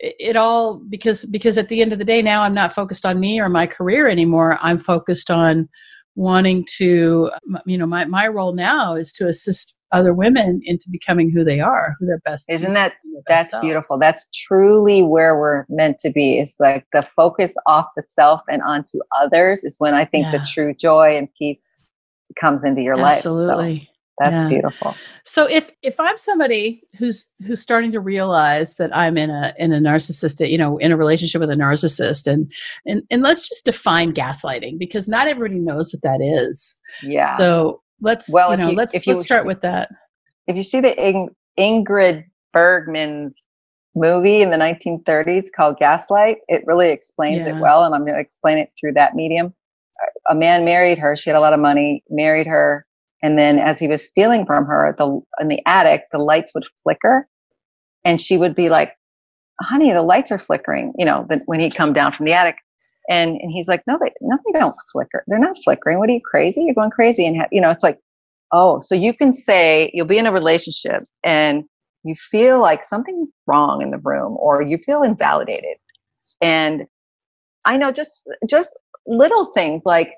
[0.00, 3.06] it, it all because because at the end of the day now i'm not focused
[3.06, 5.68] on me or my career anymore i'm focused on
[6.16, 7.30] wanting to
[7.66, 11.60] you know my, my role now is to assist other women into becoming who they
[11.60, 12.94] are who their best isn't that
[13.28, 13.62] that's selves.
[13.62, 18.40] beautiful that's truly where we're meant to be it's like the focus off the self
[18.48, 20.32] and onto others is when i think yeah.
[20.32, 21.76] the true joy and peace
[22.40, 23.46] comes into your Absolutely.
[23.46, 24.48] life absolutely so that's yeah.
[24.48, 29.54] beautiful so if if i'm somebody who's who's starting to realize that i'm in a
[29.58, 32.50] in a narcissistic you know in a relationship with a narcissist and
[32.86, 37.80] and and let's just define gaslighting because not everybody knows what that is yeah so
[38.00, 39.90] let's well, you know, you, let's let's you, start with that.
[40.46, 43.36] If you see the Ing- Ingrid Bergman's
[43.94, 47.56] movie in the 1930s called Gaslight, it really explains yeah.
[47.56, 49.54] it well, and I'm going to explain it through that medium.
[50.28, 52.85] A man married her; she had a lot of money, married her,
[53.22, 56.64] and then as he was stealing from her, the in the attic, the lights would
[56.82, 57.26] flicker,
[58.04, 58.92] and she would be like,
[59.60, 62.56] "Honey, the lights are flickering." You know, when he'd come down from the attic,
[63.08, 65.24] and and he's like, "No, they no, they don't flicker.
[65.26, 65.98] They're not flickering.
[65.98, 66.62] What are you crazy?
[66.62, 67.98] You're going crazy." And you know, it's like,
[68.52, 71.64] oh, so you can say you'll be in a relationship and
[72.04, 75.76] you feel like something's wrong in the room, or you feel invalidated,
[76.40, 76.86] and
[77.64, 78.76] I know just just
[79.06, 80.12] little things like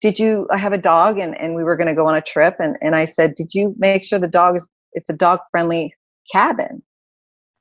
[0.00, 2.20] did you I have a dog and, and we were going to go on a
[2.20, 5.40] trip and, and I said, did you make sure the dog is, it's a dog
[5.50, 5.94] friendly
[6.30, 6.82] cabin?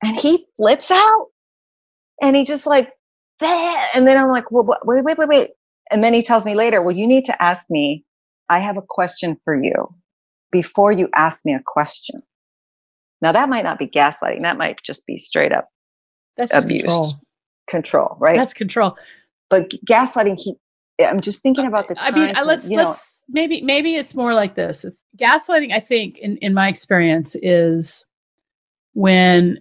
[0.03, 1.27] And he flips out
[2.21, 2.91] and he just like,
[3.41, 5.49] and then I'm like, well, wait, wait, wait, wait.
[5.91, 8.03] And then he tells me later, well, you need to ask me,
[8.49, 9.93] I have a question for you
[10.51, 12.21] before you ask me a question.
[13.21, 14.41] Now that might not be gaslighting.
[14.41, 15.69] That might just be straight up
[16.37, 16.83] That's abuse.
[16.83, 17.13] Control.
[17.69, 18.35] control, right?
[18.35, 18.97] That's control.
[19.49, 20.55] But gaslighting, he,
[20.99, 21.95] I'm just thinking about the.
[21.99, 24.85] I mean, when, let's let's know, maybe maybe it's more like this.
[24.85, 25.73] It's gaslighting.
[25.73, 28.07] I think, in in my experience, is
[28.93, 29.59] when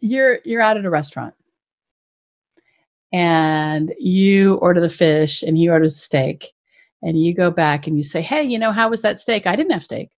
[0.00, 1.34] you're you're out at a restaurant
[3.12, 6.52] and you order the fish and he orders a steak
[7.02, 9.46] and you go back and you say, "Hey, you know, how was that steak?
[9.46, 10.10] I didn't have steak.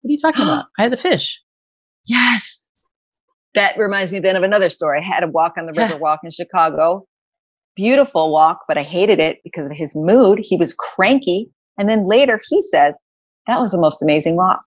[0.00, 0.66] What are you talking about?
[0.78, 1.40] I had the fish."
[2.06, 2.70] Yes.
[3.54, 5.00] That reminds me then of another story.
[5.00, 7.06] I had a walk on the river walk in Chicago
[7.74, 10.40] beautiful walk, but I hated it because of his mood.
[10.42, 11.50] He was cranky.
[11.78, 13.00] And then later he says,
[13.46, 14.62] that was the most amazing walk.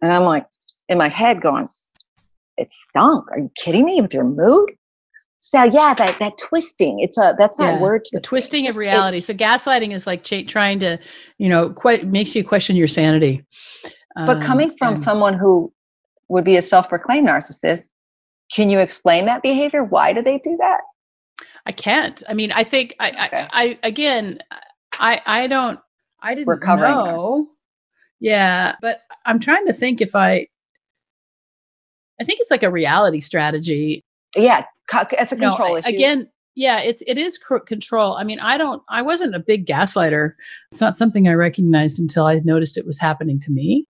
[0.00, 0.46] And I'm like,
[0.88, 1.66] in my head going,
[2.56, 3.26] it stunk.
[3.30, 4.70] Are you kidding me with your mood?
[5.38, 6.98] So yeah, that that twisting.
[6.98, 8.00] It's a that's yeah, word.
[8.00, 8.18] Twisting.
[8.18, 9.18] The twisting just, of reality.
[9.18, 10.98] It, so gaslighting is like ch- trying to,
[11.38, 13.44] you know, quite makes you question your sanity.
[14.16, 15.72] But um, coming from and, someone who
[16.28, 17.90] would be a self-proclaimed narcissist,
[18.52, 19.84] can you explain that behavior?
[19.84, 20.80] Why do they do that?
[21.68, 22.22] I can't.
[22.28, 23.20] I mean, I think I, okay.
[23.22, 24.38] I, I, again,
[24.94, 25.78] I, I don't,
[26.20, 27.46] I didn't Recovering know.
[28.20, 30.48] Yeah, but I'm trying to think if I,
[32.18, 34.02] I think it's like a reality strategy.
[34.34, 34.64] Yeah,
[35.12, 35.94] it's a control no, issue.
[35.94, 38.14] Again, yeah, it's it is control.
[38.14, 40.32] I mean, I don't, I wasn't a big gaslighter.
[40.72, 43.84] It's not something I recognized until I noticed it was happening to me.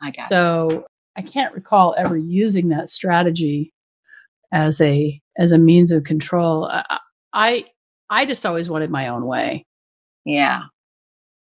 [0.00, 0.84] I got so it.
[1.16, 3.72] I can't recall ever using that strategy
[4.50, 6.64] as a as a means of control.
[6.64, 6.98] I,
[7.32, 7.66] I
[8.10, 9.66] I just always wanted my own way.
[10.24, 10.62] Yeah.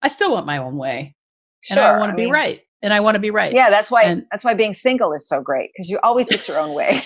[0.01, 1.15] I still want my own way.
[1.61, 1.79] Sure.
[1.79, 2.61] And I want to be mean, right.
[2.81, 3.53] And I want to be right.
[3.53, 6.47] Yeah, that's why and, that's why being single is so great because you always get
[6.47, 7.01] your own way.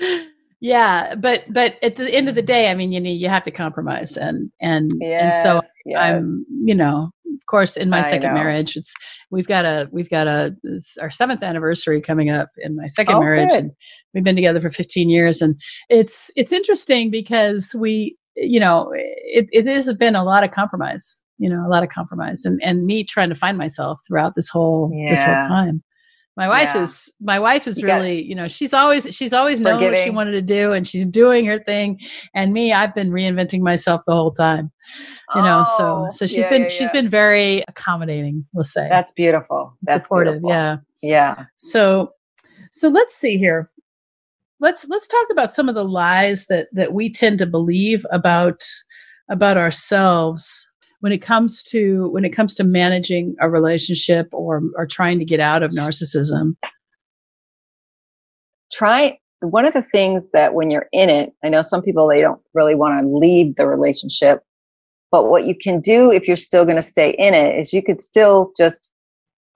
[0.60, 3.44] yeah, but but at the end of the day, I mean, you know, you have
[3.44, 5.98] to compromise and and yes, and so yes.
[5.98, 6.24] I'm,
[6.66, 8.40] you know, of course in my I second know.
[8.40, 8.92] marriage it's
[9.30, 10.54] we've got a we've got a
[11.00, 13.58] our seventh anniversary coming up in my second oh, marriage good.
[13.58, 13.70] and
[14.12, 19.48] we've been together for 15 years and it's it's interesting because we you know it,
[19.52, 22.84] it has been a lot of compromise you know a lot of compromise and and
[22.84, 25.10] me trying to find myself throughout this whole yeah.
[25.10, 25.82] this whole time
[26.36, 26.82] my wife yeah.
[26.82, 30.10] is my wife is you really you know she's always she's always known what she
[30.10, 32.00] wanted to do and she's doing her thing.
[32.34, 34.72] And me i've been reinventing myself the whole time
[35.34, 38.64] you oh, know so oh, so she's yeah, been yeah, she's been very accommodating we'll
[38.64, 38.88] say.
[38.88, 39.76] That's beautiful.
[39.82, 40.50] That's supportive beautiful.
[40.50, 40.76] yeah.
[41.02, 41.44] Yeah.
[41.56, 42.12] So
[42.72, 43.70] so let's see here.
[44.60, 48.62] Let's let's talk about some of the lies that that we tend to believe about
[49.30, 50.68] about ourselves
[51.04, 55.24] when it comes to when it comes to managing a relationship or or trying to
[55.26, 56.56] get out of narcissism.
[58.72, 62.22] Try one of the things that when you're in it i know some people they
[62.22, 64.40] don't really want to leave the relationship
[65.10, 67.82] but what you can do if you're still going to stay in it is you
[67.82, 68.90] could still just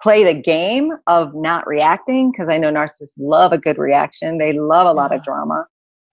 [0.02, 4.36] play the game of not reacting because i know narcissists love a good reaction.
[4.36, 5.64] They love a lot of drama.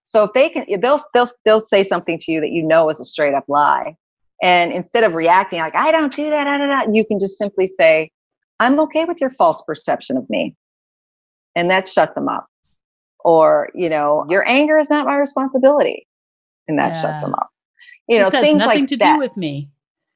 [0.04, 3.00] So if they can they'll they'll they'll say something to you that you know is
[3.00, 3.96] a straight up lie
[4.42, 7.38] and instead of reacting like, I don't do that, da, da, da, you can just
[7.38, 8.10] simply say,
[8.60, 10.54] I'm okay with your false perception of me.
[11.54, 12.46] And that shuts them up.
[13.24, 16.06] Or, you know, your anger is not my responsibility.
[16.68, 17.02] And that yeah.
[17.02, 17.48] shuts them up.
[18.08, 19.14] You this know, things nothing like to that.
[19.14, 19.70] do with me.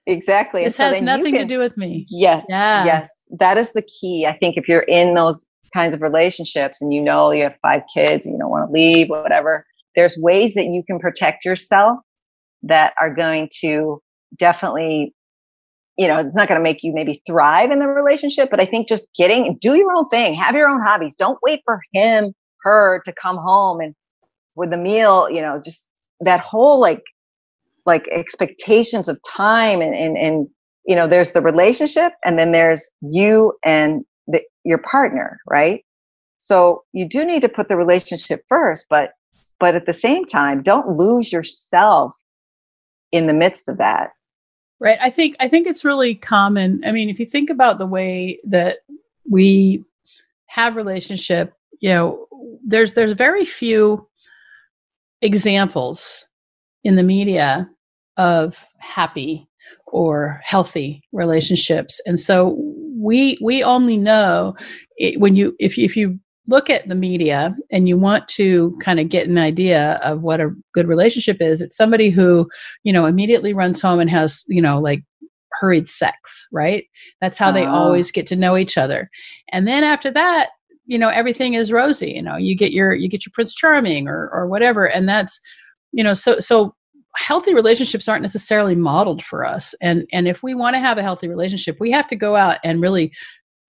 [0.06, 0.64] Exactly.
[0.64, 2.06] This so has nothing can, to do with me.
[2.08, 2.46] Yes.
[2.48, 2.84] Yeah.
[2.84, 3.28] Yes.
[3.38, 4.26] That is the key.
[4.26, 7.82] I think if you're in those kinds of relationships and you know you have five
[7.94, 9.64] kids and you don't want to leave, whatever,
[9.96, 11.98] there's ways that you can protect yourself
[12.62, 14.00] that are going to
[14.38, 15.14] definitely
[16.00, 18.64] you know it's not going to make you maybe thrive in the relationship but i
[18.64, 21.14] think just getting do your own thing have your own hobbies.
[21.14, 23.94] Don't wait for him her to come home and
[24.56, 27.02] with the meal you know just that whole like
[27.86, 30.48] like expectations of time and and, and
[30.86, 35.84] you know there's the relationship and then there's you and the, your partner right?
[36.38, 39.10] So you do need to put the relationship first but
[39.58, 42.14] but at the same time don't lose yourself
[43.12, 44.10] in the midst of that
[44.80, 47.86] right i think i think it's really common i mean if you think about the
[47.86, 48.78] way that
[49.30, 49.84] we
[50.46, 52.26] have relationship you know
[52.64, 54.06] there's there's very few
[55.22, 56.26] examples
[56.84, 57.68] in the media
[58.16, 59.46] of happy
[59.86, 62.00] or healthy relationships.
[62.06, 62.56] And so
[62.96, 64.54] we we only know
[64.96, 68.76] it, when you if you, if you look at the media and you want to
[68.82, 72.48] kind of get an idea of what a good relationship is it's somebody who
[72.82, 75.02] you know immediately runs home and has you know like
[75.52, 76.84] hurried sex right?
[77.20, 77.52] That's how uh.
[77.52, 79.10] they always get to know each other.
[79.50, 80.50] And then after that
[80.86, 84.08] you know everything is rosy you know you get your you get your prince charming
[84.08, 85.38] or or whatever and that's
[85.92, 86.74] you know so so
[87.16, 89.74] healthy relationships aren't necessarily modeled for us.
[89.80, 92.58] And and if we want to have a healthy relationship we have to go out
[92.64, 93.12] and really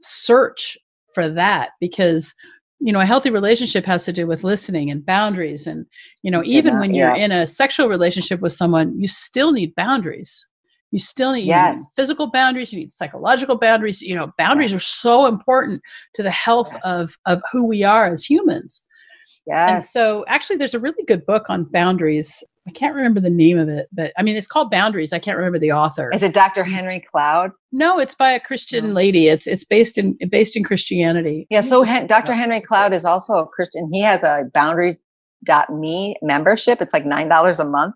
[0.03, 0.77] search
[1.13, 2.33] for that because
[2.81, 5.85] you know a healthy relationship has to do with listening and boundaries and
[6.23, 7.23] you know even when you're yeah.
[7.23, 10.47] in a sexual relationship with someone you still need boundaries
[10.89, 11.77] you still need, yes.
[11.77, 14.81] need physical boundaries you need psychological boundaries you know boundaries yes.
[14.81, 15.81] are so important
[16.15, 16.81] to the health yes.
[16.83, 18.85] of of who we are as humans
[19.45, 23.29] yeah and so actually there's a really good book on boundaries I can't remember the
[23.29, 25.13] name of it, but I mean, it's called Boundaries.
[25.13, 26.11] I can't remember the author.
[26.13, 26.63] Is it Dr.
[26.63, 27.51] Henry Cloud?
[27.71, 29.27] No, it's by a Christian lady.
[29.29, 31.47] It's it's based in based in Christianity.
[31.49, 31.61] Yeah.
[31.61, 32.33] So Hen- Dr.
[32.33, 33.89] Henry Cloud is also a Christian.
[33.91, 36.81] He has a Boundaries.me membership.
[36.81, 37.95] It's like nine dollars a month,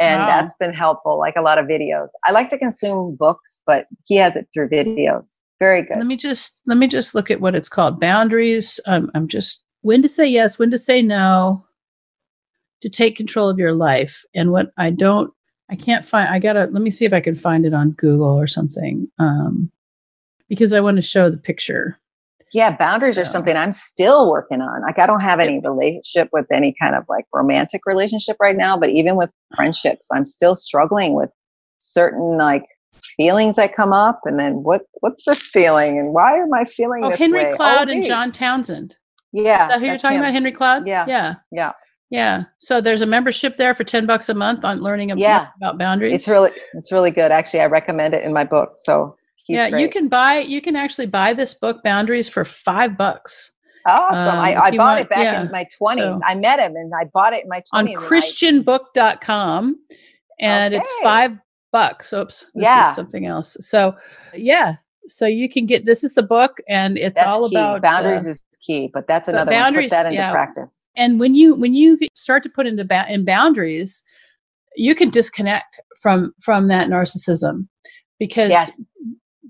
[0.00, 0.26] and wow.
[0.26, 1.16] that's been helpful.
[1.18, 2.08] Like a lot of videos.
[2.26, 5.40] I like to consume books, but he has it through videos.
[5.60, 5.98] Very good.
[5.98, 8.00] Let me just let me just look at what it's called.
[8.00, 8.80] Boundaries.
[8.88, 11.64] Um, I'm just when to say yes, when to say no
[12.82, 14.24] to take control of your life.
[14.34, 15.32] And what I don't,
[15.70, 18.28] I can't find, I gotta, let me see if I can find it on Google
[18.28, 19.08] or something.
[19.18, 19.70] Um,
[20.48, 21.98] because I want to show the picture.
[22.52, 23.22] Yeah, boundaries so.
[23.22, 24.82] are something I'm still working on.
[24.82, 28.76] Like I don't have any relationship with any kind of like romantic relationship right now,
[28.76, 31.30] but even with friendships, I'm still struggling with
[31.78, 32.66] certain like
[33.16, 37.04] feelings that come up and then what what's this feeling and why am I feeling
[37.04, 37.56] oh, Henry way?
[37.56, 38.96] Cloud oh, and John Townsend.
[39.32, 39.64] Yeah.
[39.64, 40.24] Is that who you're talking him.
[40.24, 40.86] about, Henry Cloud?
[40.86, 41.06] Yeah.
[41.08, 41.34] Yeah.
[41.50, 41.72] Yeah.
[42.12, 42.44] Yeah.
[42.58, 45.48] So there's a membership there for 10 bucks a month on learning about, yeah.
[45.56, 46.14] about boundaries.
[46.14, 47.32] It's really it's really good.
[47.32, 48.72] Actually, I recommend it in my book.
[48.74, 49.16] So
[49.48, 49.80] yeah, great.
[49.80, 53.52] you can buy you can actually buy this book Boundaries for 5 bucks.
[53.86, 54.28] Awesome.
[54.28, 55.42] Um, I, I bought want, it back yeah.
[55.42, 55.94] in my 20s.
[55.94, 57.78] So I met him and I bought it in my 20s.
[57.78, 59.78] On christianbook.com
[60.38, 60.80] and okay.
[60.82, 61.38] it's 5
[61.72, 62.12] bucks.
[62.12, 62.40] Oops.
[62.54, 62.90] This yeah.
[62.90, 63.56] is something else.
[63.60, 63.96] So
[64.34, 64.76] yeah,
[65.08, 67.56] so you can get this is the book and it's That's all key.
[67.56, 69.98] about boundaries uh, is key, but that's another but boundaries, one.
[69.98, 70.30] Put that into yeah.
[70.30, 70.88] practice.
[70.96, 74.04] And when you when you start to put into ba- in boundaries,
[74.76, 77.68] you can disconnect from from that narcissism
[78.18, 78.80] because yes.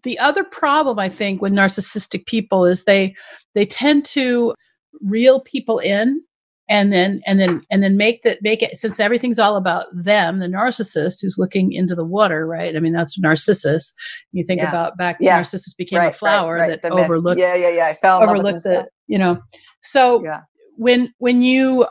[0.03, 3.15] the other problem I think with narcissistic people is they
[3.55, 4.55] they tend to
[5.01, 6.23] reel people in
[6.69, 10.39] and then and then and then make that make it since everything's all about them
[10.39, 13.93] the narcissist who's looking into the water right i mean that's narcissus
[14.33, 14.69] you think yeah.
[14.69, 15.37] about back yeah.
[15.37, 16.83] narcissus became right, a flower right, right.
[16.83, 19.41] that the overlooked yeah yeah yeah I fell overlooked the you know
[19.83, 20.43] so yeah.
[20.77, 21.87] when when you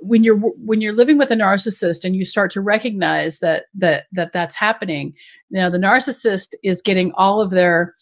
[0.00, 4.06] when you're when you're living with a narcissist and you start to recognize that that
[4.12, 5.12] that that's happening
[5.50, 7.94] you know the narcissist is getting all of their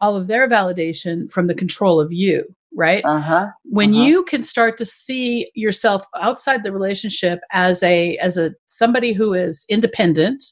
[0.00, 2.44] all of their validation from the control of you
[2.74, 3.04] right?
[3.04, 4.02] Uh-huh when uh-huh.
[4.02, 9.34] you can start to see yourself outside the relationship as a as a somebody who
[9.34, 10.42] is independent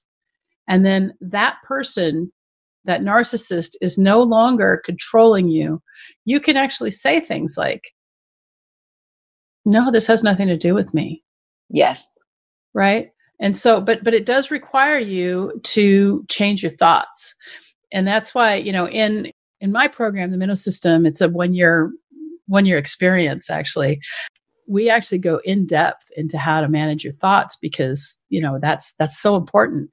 [0.69, 2.31] and then that person
[2.85, 5.83] that narcissist is no longer controlling you
[6.25, 7.93] you can actually say things like
[9.67, 11.23] no this has nothing to do with me.
[11.69, 12.19] Yes.
[12.73, 13.11] Right?
[13.41, 17.35] And so but but it does require you to change your thoughts.
[17.93, 21.53] And that's why you know in in my program the Meno System it's a one
[21.53, 21.91] year
[22.47, 24.01] one year experience actually.
[24.69, 28.95] We actually go in depth into how to manage your thoughts because you know that's
[28.99, 29.91] that's so important.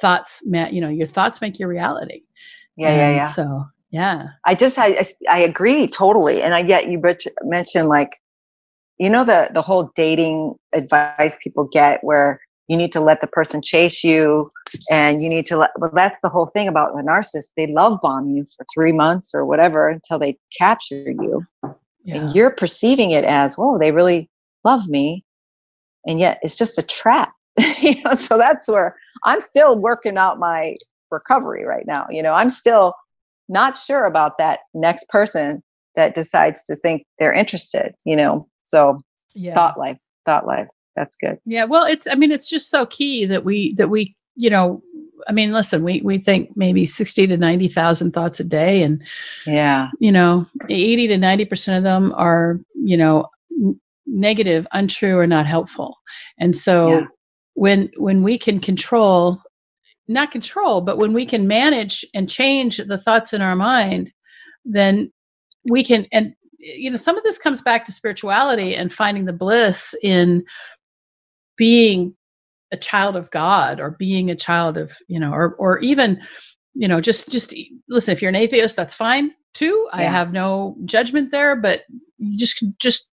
[0.00, 2.22] Thoughts you know your thoughts make your reality.
[2.76, 3.14] Yeah and yeah.
[3.22, 4.26] yeah so yeah.
[4.46, 6.42] I just I, I agree totally.
[6.42, 7.00] And i get you
[7.42, 8.18] mentioned like
[8.98, 13.26] you know the the whole dating advice people get where you need to let the
[13.26, 14.48] person chase you
[14.90, 17.50] and you need to let well that's the whole thing about the narcissist.
[17.56, 21.46] They love bomb you for three months or whatever until they capture you
[22.04, 22.16] yeah.
[22.16, 24.28] and you're perceiving it as whoa they really
[24.64, 25.24] love me
[26.06, 27.32] and yet it's just a trap
[27.80, 30.76] you know so that's where i'm still working out my
[31.10, 32.94] recovery right now you know i'm still
[33.48, 35.62] not sure about that next person
[35.94, 38.98] that decides to think they're interested you know so
[39.34, 39.52] yeah.
[39.52, 43.26] thought life thought life that's good yeah well it's i mean it's just so key
[43.26, 44.82] that we that we you know
[45.28, 49.02] I mean, listen, we we think maybe 60 to 90,000 thoughts a day and
[49.46, 49.88] yeah.
[49.98, 55.46] You know, 80 to 90% of them are, you know, n- negative, untrue or not
[55.46, 55.98] helpful.
[56.38, 57.06] And so yeah.
[57.54, 59.42] when when we can control
[60.08, 64.12] not control, but when we can manage and change the thoughts in our mind,
[64.64, 65.12] then
[65.70, 69.32] we can and you know some of this comes back to spirituality and finding the
[69.32, 70.44] bliss in
[71.56, 72.14] being
[72.72, 76.20] a child of god or being a child of you know or or even
[76.74, 77.54] you know just just
[77.88, 80.00] listen if you're an atheist that's fine too yeah.
[80.00, 81.82] i have no judgment there but
[82.36, 83.10] just just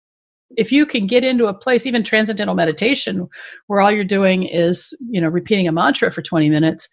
[0.56, 3.28] if you can get into a place even transcendental meditation
[3.66, 6.88] where all you're doing is you know repeating a mantra for 20 minutes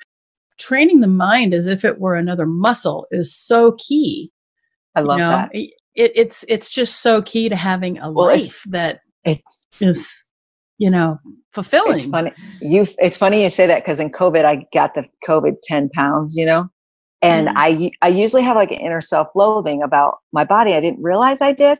[0.57, 4.31] training the mind as if it were another muscle is so key
[4.95, 5.31] i love you know?
[5.31, 10.25] that it, it's it's just so key to having a well, life that it's is
[10.81, 11.19] you know
[11.53, 11.97] fulfilling.
[11.97, 12.31] it's funny.
[12.59, 16.35] You it's funny you say that because in covid i got the covid 10 pounds
[16.35, 16.69] you know?
[17.21, 17.53] And mm.
[17.55, 20.73] i i usually have like an inner self-loathing about my body.
[20.73, 21.79] I didn't realize i did.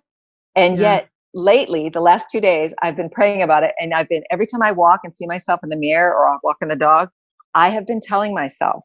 [0.55, 0.93] And yeah.
[0.93, 3.71] yet lately the last two days i've been praying about it.
[3.79, 6.39] And i've been every time i walk and see myself in the mirror or i'm
[6.43, 7.09] walking the dog
[7.55, 8.83] i have been telling myself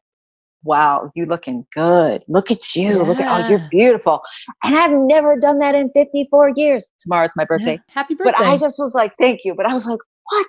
[0.67, 2.23] wow, you looking good.
[2.27, 2.97] Look at you.
[2.97, 3.03] Yeah.
[3.03, 4.21] Look at, oh, you're beautiful.
[4.63, 6.89] And I've never done that in 54 years.
[6.99, 7.73] Tomorrow it's my birthday.
[7.73, 7.93] Yeah.
[7.93, 8.33] Happy birthday.
[8.37, 9.55] But I just was like, thank you.
[9.55, 9.99] But I was like,
[10.29, 10.47] what?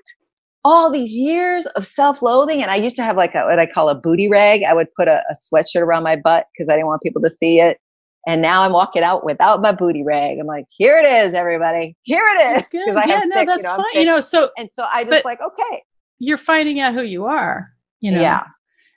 [0.65, 2.61] All these years of self loathing.
[2.61, 4.65] And I used to have like a, what I call a booty rag.
[4.65, 7.31] I would put a, a sweatshirt around my butt because I didn't want people to
[7.31, 7.79] see it.
[8.27, 10.39] And now I'm walking out without my booty rag.
[10.39, 11.97] I'm like, here it is, everybody.
[12.03, 12.69] Here it is.
[12.73, 14.01] Because I yeah, no, thick, that's you know, fine.
[14.03, 15.83] You know, so and so I just like, okay.
[16.19, 17.71] You're finding out who you are.
[18.01, 18.21] You know?
[18.21, 18.43] Yeah.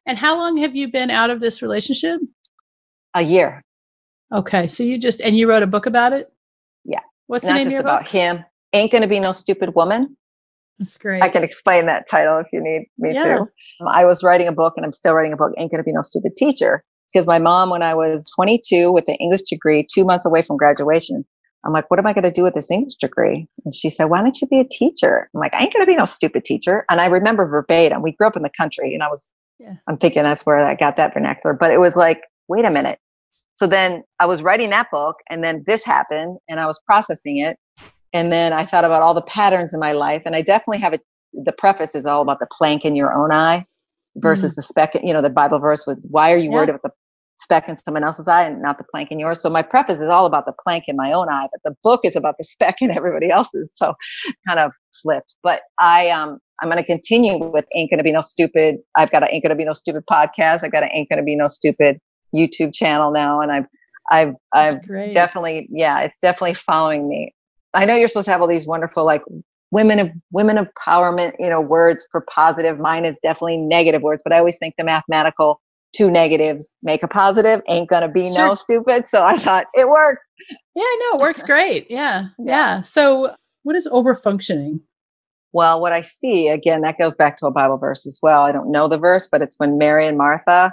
[0.05, 2.19] And how long have you been out of this relationship?
[3.13, 3.61] A year.
[4.33, 6.31] Okay, so you just and you wrote a book about it.
[6.85, 7.01] Yeah.
[7.27, 8.11] What's Not the name just of your about book?
[8.11, 8.45] him.
[8.73, 10.15] Ain't gonna be no stupid woman.
[10.79, 11.21] That's great.
[11.21, 13.23] I can explain that title if you need me yeah.
[13.23, 13.41] to.
[13.41, 15.51] Um, I was writing a book, and I'm still writing a book.
[15.57, 19.15] Ain't gonna be no stupid teacher because my mom, when I was 22 with an
[19.15, 21.25] English degree, two months away from graduation,
[21.65, 23.47] I'm like, what am I going to do with this English degree?
[23.65, 25.29] And she said, why don't you be a teacher?
[25.33, 26.85] I'm like, I ain't going to be no stupid teacher.
[26.89, 29.31] And I remember verbatim, we grew up in the country and I was
[29.61, 29.75] yeah.
[29.87, 31.53] I'm thinking that's where I got that vernacular.
[31.53, 32.99] But it was like, wait a minute.
[33.53, 37.37] So then I was writing that book, and then this happened, and I was processing
[37.37, 37.57] it.
[38.13, 40.93] And then I thought about all the patterns in my life, and I definitely have
[40.93, 41.01] it.
[41.33, 43.65] The preface is all about the plank in your own eye
[44.15, 44.55] versus mm.
[44.55, 46.55] the speck, you know, the Bible verse with why are you yeah.
[46.55, 46.91] worried about the
[47.37, 49.41] speck in someone else's eye and not the plank in yours.
[49.41, 52.01] So my preface is all about the plank in my own eye, but the book
[52.03, 53.71] is about the speck in everybody else's.
[53.75, 53.93] So
[54.47, 55.35] kind of flipped.
[55.43, 58.77] But I um I'm going to continue with Ain't Gonna Be No Stupid.
[58.95, 60.63] I've got an Ain't Gonna Be No Stupid podcast.
[60.63, 61.99] I've got an Ain't Gonna Be No Stupid
[62.35, 63.65] YouTube channel now, and I've
[64.11, 64.81] I've I've
[65.11, 67.33] definitely yeah, it's definitely following me.
[67.73, 69.23] I know you're supposed to have all these wonderful like
[69.71, 72.79] women of women empowerment, you know, words for positive.
[72.79, 75.61] Mine is definitely negative words, but I always think the mathematical
[75.93, 78.47] two negatives make a positive ain't gonna be sure.
[78.47, 79.07] no stupid.
[79.07, 80.23] So I thought it works.
[80.75, 81.89] Yeah, i know it works great.
[81.89, 82.45] Yeah, yeah.
[82.45, 82.81] yeah.
[82.81, 84.81] So what is over functioning?
[85.53, 88.43] Well, what I see, again, that goes back to a Bible verse as well.
[88.43, 90.71] I don't know the verse, but it's when Mary and Martha,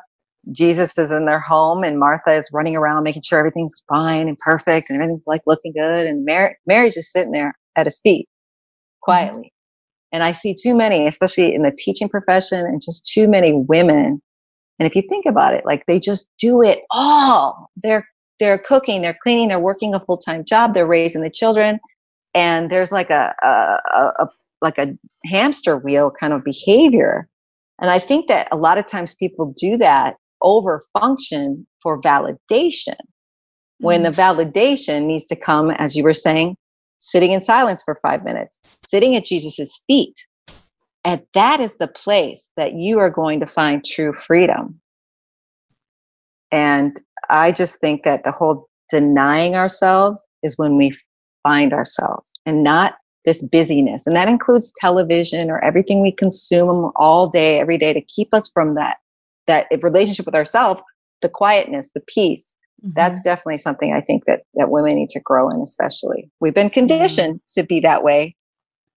[0.52, 4.38] Jesus is in their home and Martha is running around making sure everything's fine and
[4.38, 6.06] perfect and everything's like looking good.
[6.06, 8.28] And Mary, Mary's just sitting there at his feet
[9.02, 9.40] quietly.
[9.40, 9.46] Mm-hmm.
[10.12, 14.22] And I see too many, especially in the teaching profession, and just too many women.
[14.78, 17.70] And if you think about it, like they just do it all.
[17.76, 18.08] They're
[18.40, 21.78] they're cooking, they're cleaning, they're working a full time job, they're raising the children,
[22.34, 24.28] and there's like a, a, a,
[24.60, 27.28] like a hamster wheel kind of behavior.
[27.80, 32.96] And I think that a lot of times people do that over function for validation
[33.78, 34.14] when the mm.
[34.14, 36.56] validation needs to come, as you were saying,
[36.98, 40.26] sitting in silence for five minutes, sitting at Jesus's feet.
[41.04, 44.80] And that is the place that you are going to find true freedom.
[46.50, 47.00] And
[47.30, 50.96] I just think that the whole denying ourselves is when we
[51.42, 52.94] find ourselves and not
[53.28, 54.06] this busyness.
[54.06, 58.48] And that includes television or everything we consume all day, every day to keep us
[58.48, 58.96] from that,
[59.46, 60.80] that relationship with ourselves,
[61.20, 62.56] the quietness, the peace.
[62.82, 62.92] Mm-hmm.
[62.96, 66.30] That's definitely something I think that, that women need to grow in, especially.
[66.40, 67.60] We've been conditioned mm-hmm.
[67.60, 68.34] to be that way.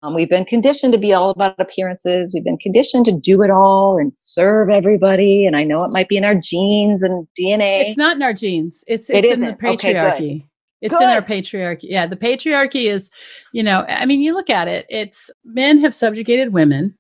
[0.04, 2.32] Um, we've been conditioned to be all about appearances.
[2.32, 5.44] We've been conditioned to do it all and serve everybody.
[5.44, 7.82] And I know it might be in our genes and DNA.
[7.82, 8.84] It's not in our genes.
[8.86, 10.14] It's, it's in the patriarchy.
[10.14, 10.46] Okay,
[10.80, 11.04] it's Good.
[11.04, 11.84] in our patriarchy.
[11.84, 13.10] Yeah, the patriarchy is,
[13.52, 16.96] you know, I mean, you look at it, it's men have subjugated women,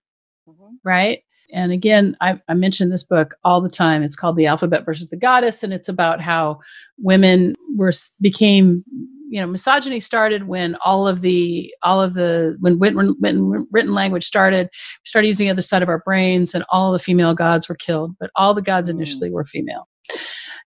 [0.48, 0.74] mm-hmm.
[0.84, 1.22] right?
[1.52, 4.02] And again, I, I mention this book all the time.
[4.02, 6.60] It's called The Alphabet versus the Goddess, and it's about how
[6.98, 8.84] women were became
[9.30, 13.94] you know misogyny started when all of the all of the when written, when written
[13.94, 17.32] language started we started using the other side of our brains and all the female
[17.32, 18.92] gods were killed but all the gods mm.
[18.92, 19.86] initially were female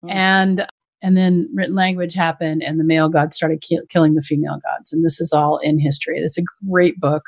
[0.04, 0.10] mm.
[0.12, 0.66] and
[1.02, 4.92] and then written language happened and the male gods started ki- killing the female gods.
[4.92, 6.18] And this is all in history.
[6.18, 7.22] It's a great book.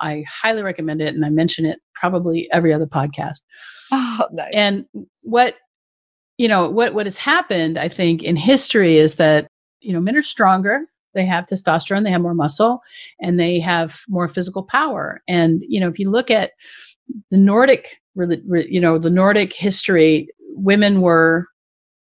[0.00, 3.40] I highly recommend it and i mention it probably every other podcast.
[3.92, 4.50] Oh, nice.
[4.52, 4.84] and
[5.22, 5.54] what
[6.38, 9.46] you know what what has happened i think in history is that
[9.80, 10.80] you know men are stronger.
[11.14, 12.02] They have testosterone.
[12.02, 12.80] They have more muscle
[13.20, 15.22] and they have more physical power.
[15.28, 16.50] And you know if you look at
[17.30, 21.46] the nordic you know the nordic history women were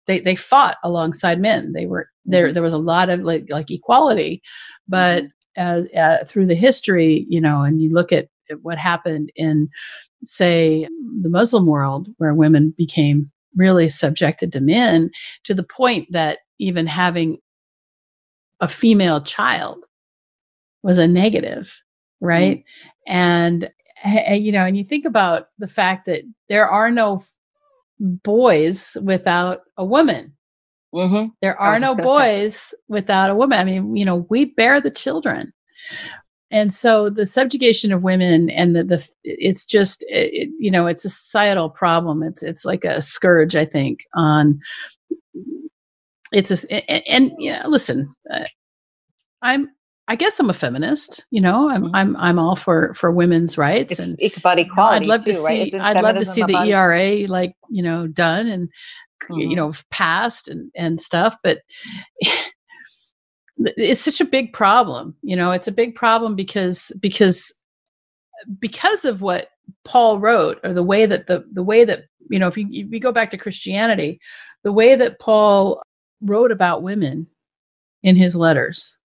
[0.07, 2.53] they they fought alongside men they were there mm-hmm.
[2.53, 4.41] there was a lot of like like equality
[4.87, 5.23] but
[5.57, 8.27] uh, uh, through the history you know and you look at
[8.61, 9.69] what happened in
[10.25, 10.87] say
[11.21, 15.09] the muslim world where women became really subjected to men
[15.43, 17.37] to the point that even having
[18.59, 19.83] a female child
[20.83, 21.81] was a negative
[22.21, 23.13] right mm-hmm.
[23.13, 23.71] and
[24.43, 27.23] you know and you think about the fact that there are no
[27.99, 30.33] boys without a woman
[30.93, 31.27] mm-hmm.
[31.41, 32.77] there are no boys say.
[32.87, 35.53] without a woman i mean you know we bear the children
[36.51, 41.05] and so the subjugation of women and the, the it's just it, you know it's
[41.05, 44.59] a societal problem it's it's like a scourge i think on
[46.31, 48.45] it's a and, and yeah listen uh,
[49.41, 49.69] i'm
[50.07, 51.25] I guess I'm a feminist.
[51.31, 51.95] You know, I'm mm-hmm.
[51.95, 55.05] I'm I'm all for for women's rights it's and about equality.
[55.05, 55.73] I'd love too, to see right?
[55.75, 58.69] I'd love to see the ERA like you know done and
[59.23, 59.39] mm-hmm.
[59.39, 61.35] you know passed and and stuff.
[61.43, 61.59] But
[63.57, 67.55] it's such a big problem you know it's a big problem because because
[68.59, 69.49] because of what
[69.83, 72.91] paul wrote or the way that the the way that you know if you, if
[72.91, 74.19] you go back to christianity
[74.63, 75.81] the way that paul
[76.21, 77.27] wrote about women
[78.03, 78.97] in his letters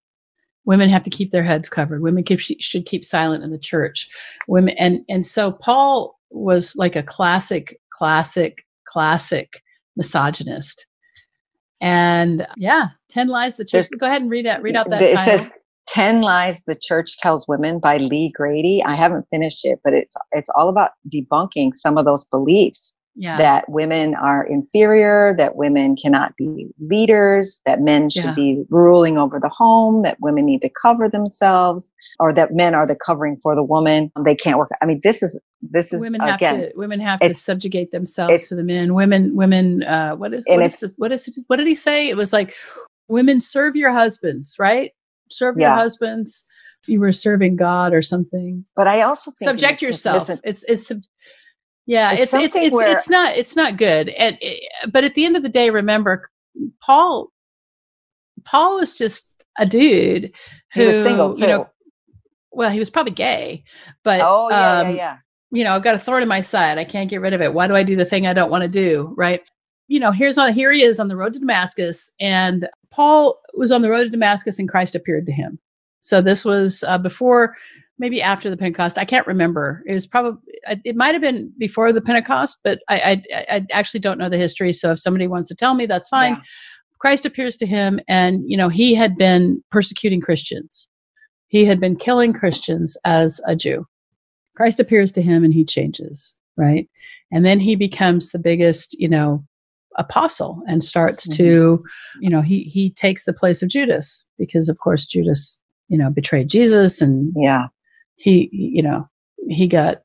[0.65, 4.09] women have to keep their heads covered women keep, should keep silent in the church
[4.47, 9.61] women and and so paul was like a classic classic classic
[9.95, 10.85] misogynist
[11.81, 13.89] and yeah, 10 lies the church.
[13.89, 15.01] There's, Go ahead and read out read out that.
[15.01, 15.37] It title.
[15.37, 15.51] says
[15.87, 18.83] 10 lies the church tells women by Lee Grady.
[18.85, 23.37] I haven't finished it, but it's it's all about debunking some of those beliefs yeah.
[23.37, 28.33] that women are inferior, that women cannot be leaders, that men should yeah.
[28.33, 32.87] be ruling over the home, that women need to cover themselves, or that men are
[32.87, 34.11] the covering for the woman.
[34.25, 34.69] They can't work.
[34.81, 38.47] I mean, this is this is women again, have to women have to subjugate themselves
[38.49, 38.93] to the men.
[38.93, 39.83] Women, women.
[39.83, 42.09] Uh, what is what is, this, what is what did he say?
[42.09, 42.55] It was like
[43.09, 44.91] women serve your husbands, right?
[45.29, 45.69] Serve yeah.
[45.69, 46.47] your husbands.
[46.87, 48.65] You were serving God or something.
[48.75, 50.15] But I also subject yourself.
[50.15, 50.91] Listen, it's it's
[51.85, 54.09] yeah, it's it's it's, it's, where, it's not it's not good.
[54.09, 54.37] And
[54.91, 56.29] but at the end of the day, remember,
[56.81, 57.31] Paul
[58.43, 60.31] Paul was just a dude
[60.73, 61.41] who he was single too.
[61.41, 61.69] You know,
[62.51, 63.63] well, he was probably gay,
[64.03, 65.17] but oh yeah, um, yeah, yeah.
[65.51, 66.77] You know, I've got a thorn in my side.
[66.77, 67.53] I can't get rid of it.
[67.53, 69.13] Why do I do the thing I don't want to do?
[69.17, 69.41] Right.
[69.87, 73.71] You know, here's on here he is on the road to Damascus, and Paul was
[73.71, 75.59] on the road to Damascus, and Christ appeared to him.
[75.99, 77.57] So this was uh, before
[77.99, 78.97] maybe after the Pentecost.
[78.97, 79.83] I can't remember.
[79.85, 80.39] It was probably
[80.85, 84.37] it might have been before the Pentecost, but I, I, I actually don't know the
[84.37, 84.73] history.
[84.73, 86.33] So if somebody wants to tell me, that's fine.
[86.33, 86.41] Yeah.
[86.99, 90.87] Christ appears to him, and you know he had been persecuting Christians.
[91.47, 93.87] He had been killing Christians as a Jew.
[94.55, 96.87] Christ appears to him, and he changes, right?
[97.31, 99.43] And then he becomes the biggest, you know,
[99.97, 101.43] apostle and starts mm-hmm.
[101.43, 101.83] to,
[102.19, 106.09] you know, he he takes the place of Judas because, of course, Judas, you know,
[106.09, 107.67] betrayed Jesus, and yeah,
[108.15, 109.09] he, you know,
[109.49, 110.03] he got,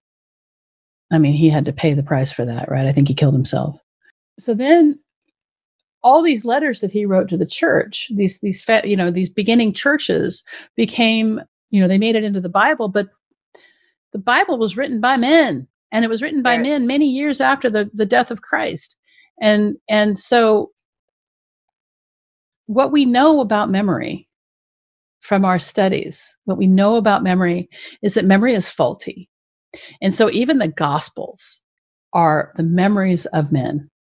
[1.12, 2.86] I mean, he had to pay the price for that, right?
[2.86, 3.80] I think he killed himself.
[4.38, 4.98] So then
[6.02, 9.72] all these letters that he wrote to the church, these, these, you know, these beginning
[9.72, 10.44] churches
[10.76, 11.40] became,
[11.70, 13.08] you know, they made it into the Bible, but
[14.12, 16.62] the Bible was written by men and it was written by right.
[16.62, 18.98] men many years after the, the death of Christ.
[19.40, 20.70] And, and so
[22.66, 24.28] what we know about memory
[25.20, 27.68] from our studies, what we know about memory
[28.02, 29.28] is that memory is faulty.
[30.00, 31.62] And so even the Gospels
[32.12, 33.90] are the memories of men.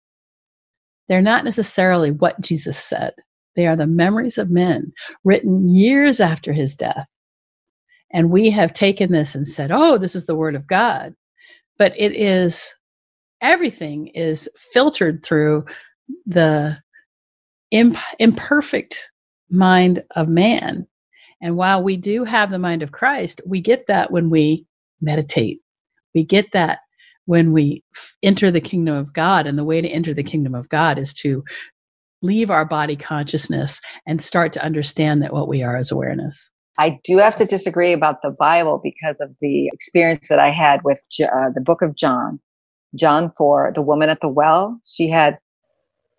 [1.08, 3.14] They're not necessarily what Jesus said,
[3.54, 4.92] they are the memories of men
[5.24, 7.06] written years after his death.
[8.12, 11.14] And we have taken this and said, oh, this is the word of God.
[11.78, 12.74] But it is,
[13.40, 15.64] everything is filtered through
[16.26, 16.78] the
[17.70, 19.10] imp- imperfect
[19.50, 20.86] mind of man
[21.40, 24.66] and while we do have the mind of Christ, we get that when we
[25.00, 25.60] meditate.
[26.16, 26.80] We get that
[27.26, 27.84] when we
[28.22, 29.46] enter the kingdom of God.
[29.46, 31.44] And the way to enter the kingdom of God is to
[32.22, 36.50] leave our body consciousness and start to understand that what we are is awareness.
[36.78, 40.80] I do have to disagree about the Bible because of the experience that I had
[40.84, 42.40] with uh, the book of John.
[42.98, 45.38] John 4, the woman at the well, she had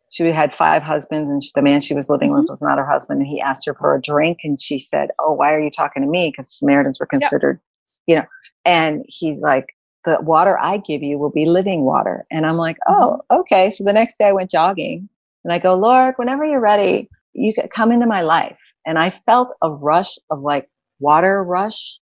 [0.09, 2.41] she had five husbands and the man she was living mm-hmm.
[2.41, 5.09] with was not her husband and he asked her for a drink and she said
[5.19, 7.59] oh why are you talking to me because samaritans were considered
[8.05, 8.15] yep.
[8.15, 8.27] you know
[8.63, 9.65] and he's like
[10.05, 13.41] the water i give you will be living water and i'm like oh mm-hmm.
[13.41, 15.07] okay so the next day i went jogging
[15.43, 19.09] and i go lord whenever you're ready you can come into my life and i
[19.09, 20.69] felt a rush of like
[20.99, 21.99] water rush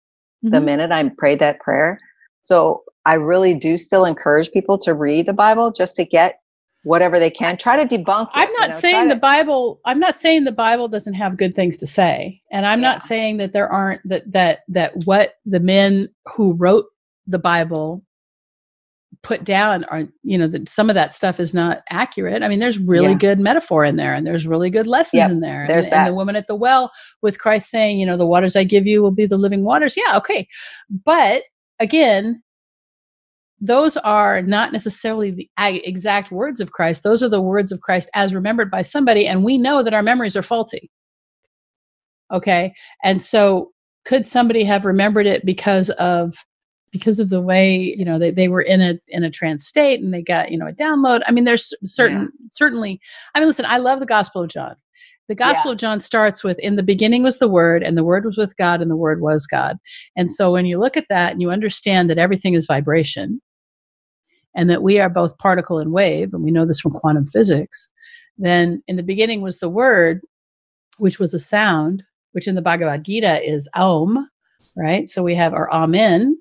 [0.44, 0.54] mm-hmm.
[0.54, 1.98] the minute i prayed that prayer
[2.42, 6.38] so i really do still encourage people to read the bible just to get
[6.84, 10.00] whatever they can try to debunk it, i'm not you know, saying the bible i'm
[10.00, 12.90] not saying the bible doesn't have good things to say and i'm yeah.
[12.90, 16.86] not saying that there aren't that that that what the men who wrote
[17.26, 18.04] the bible
[19.22, 22.58] put down are you know that some of that stuff is not accurate i mean
[22.58, 23.18] there's really yeah.
[23.18, 26.06] good metaphor in there and there's really good lessons yep, in there there's and, that.
[26.06, 28.86] and the woman at the well with christ saying you know the waters i give
[28.86, 30.48] you will be the living waters yeah okay
[31.04, 31.42] but
[31.78, 32.42] again
[33.64, 37.04] those are not necessarily the exact words of Christ.
[37.04, 39.24] Those are the words of Christ as remembered by somebody.
[39.24, 40.90] And we know that our memories are faulty.
[42.32, 42.74] Okay.
[43.04, 43.70] And so
[44.04, 46.34] could somebody have remembered it because of
[46.92, 50.00] because of the way you know they, they were in a in a trance state
[50.00, 52.48] and they got you know a download i mean there's certain yeah.
[52.52, 53.00] certainly
[53.34, 54.74] i mean listen i love the gospel of john
[55.28, 55.72] the gospel yeah.
[55.72, 58.56] of john starts with in the beginning was the word and the word was with
[58.56, 59.78] god and the word was god
[60.16, 60.32] and mm.
[60.32, 63.40] so when you look at that and you understand that everything is vibration
[64.54, 67.90] and that we are both particle and wave, and we know this from quantum physics,
[68.38, 70.20] then in the beginning was the word,
[70.98, 74.28] which was a sound, which in the Bhagavad Gita is Om,
[74.76, 75.08] right?
[75.08, 76.38] So we have our Amen.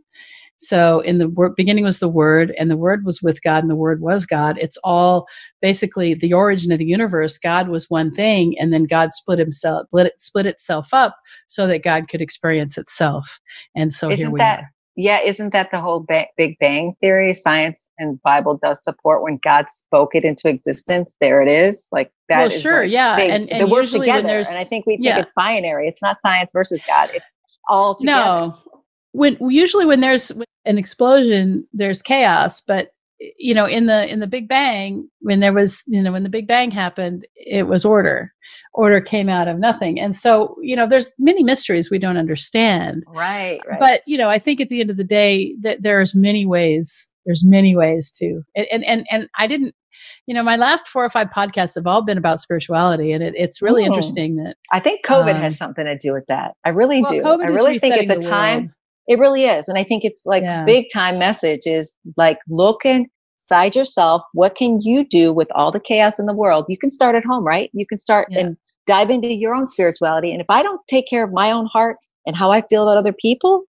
[0.62, 3.70] So in the word, beginning was the word, and the word was with God, and
[3.70, 4.58] the word was God.
[4.62, 5.28] It's all
[5.62, 7.38] basically the origin of the universe.
[7.38, 11.66] God was one thing, and then God split himself, split, it, split itself up so
[11.68, 13.40] that God could experience itself.
[13.76, 16.96] And so Isn't here we that, are yeah, isn't that the whole ba- Big Bang
[17.02, 17.34] theory?
[17.34, 21.16] Science and Bible does support when God spoke it into existence.
[21.22, 21.88] There it is.
[21.92, 22.40] Like that.
[22.40, 24.40] Well, sure, like yeah, and, and they work together.
[24.40, 25.20] And I think we think yeah.
[25.20, 25.88] it's binary.
[25.88, 27.10] It's not science versus God.
[27.14, 27.34] It's
[27.70, 28.22] all together.
[28.22, 28.58] No,
[29.12, 30.32] when usually when there's
[30.66, 32.62] an explosion, there's chaos.
[32.62, 32.94] But
[33.38, 36.30] you know, in the in the Big Bang, when there was you know when the
[36.30, 38.34] Big Bang happened, it was order
[38.74, 40.00] order came out of nothing.
[40.00, 43.04] And so, you know, there's many mysteries we don't understand.
[43.08, 43.80] Right, right.
[43.80, 47.10] But, you know, I think at the end of the day that there's many ways,
[47.26, 49.76] there's many ways to, and, and, and I didn't,
[50.26, 53.34] you know, my last four or five podcasts have all been about spirituality, and it,
[53.36, 53.88] it's really Ooh.
[53.88, 56.56] interesting that I think COVID um, has something to do with that.
[56.64, 57.22] I really well, do.
[57.22, 58.74] COVID I really think it's a time.
[59.08, 60.64] It really is, and I think it's like yeah.
[60.64, 63.10] big time message is like looking
[63.52, 66.90] inside yourself what can you do with all the chaos in the world you can
[66.90, 68.40] start at home right you can start yeah.
[68.40, 71.66] and dive into your own spirituality and if i don't take care of my own
[71.66, 73.64] heart and how i feel about other people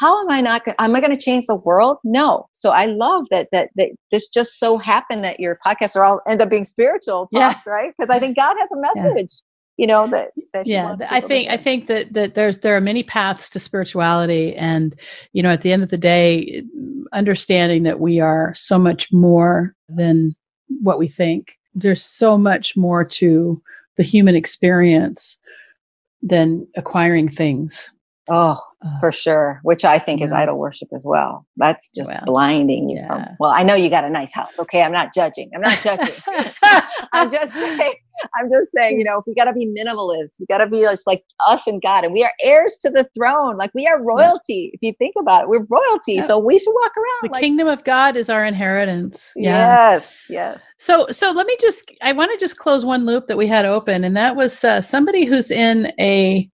[0.00, 0.76] how am i not going?
[0.78, 4.28] am i going to change the world no so i love that that that this
[4.28, 7.72] just so happened that your podcasts are all end up being spiritual talks yeah.
[7.72, 9.42] right because i think god has a message
[9.76, 13.02] you know that, that yeah i think i think that that there's there are many
[13.02, 14.94] paths to spirituality and
[15.32, 16.62] you know at the end of the day
[17.12, 20.34] understanding that we are so much more than
[20.80, 23.60] what we think there's so much more to
[23.96, 25.38] the human experience
[26.22, 27.92] than acquiring things.
[28.28, 28.58] Oh,
[29.00, 29.60] for sure.
[29.62, 30.26] Which I think yeah.
[30.26, 31.46] is idol worship as well.
[31.56, 32.98] That's just well, blinding you.
[32.98, 33.08] Yeah.
[33.08, 34.58] From, well, I know you got a nice house.
[34.58, 35.50] Okay, I'm not judging.
[35.54, 36.14] I'm not judging.
[37.12, 37.94] I'm just saying.
[38.36, 38.98] I'm just saying.
[38.98, 40.40] You know, we got to be minimalist.
[40.40, 43.08] We got to be just like us and God, and we are heirs to the
[43.16, 43.56] throne.
[43.56, 44.70] Like we are royalty.
[44.72, 44.74] Yeah.
[44.74, 46.20] If you think about it, we're royalty.
[46.22, 47.28] So we should walk around.
[47.28, 49.32] The like, kingdom of God is our inheritance.
[49.36, 50.26] Yes.
[50.28, 50.62] Yes.
[50.78, 51.90] So, so let me just.
[52.02, 54.80] I want to just close one loop that we had open, and that was uh,
[54.80, 56.48] somebody who's in a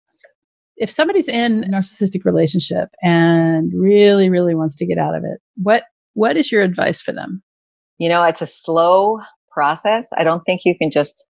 [0.81, 5.41] if somebody's in a narcissistic relationship and really really wants to get out of it
[5.57, 7.43] what what is your advice for them?
[7.99, 9.21] You know it's a slow
[9.51, 10.11] process.
[10.17, 11.27] I don't think you can just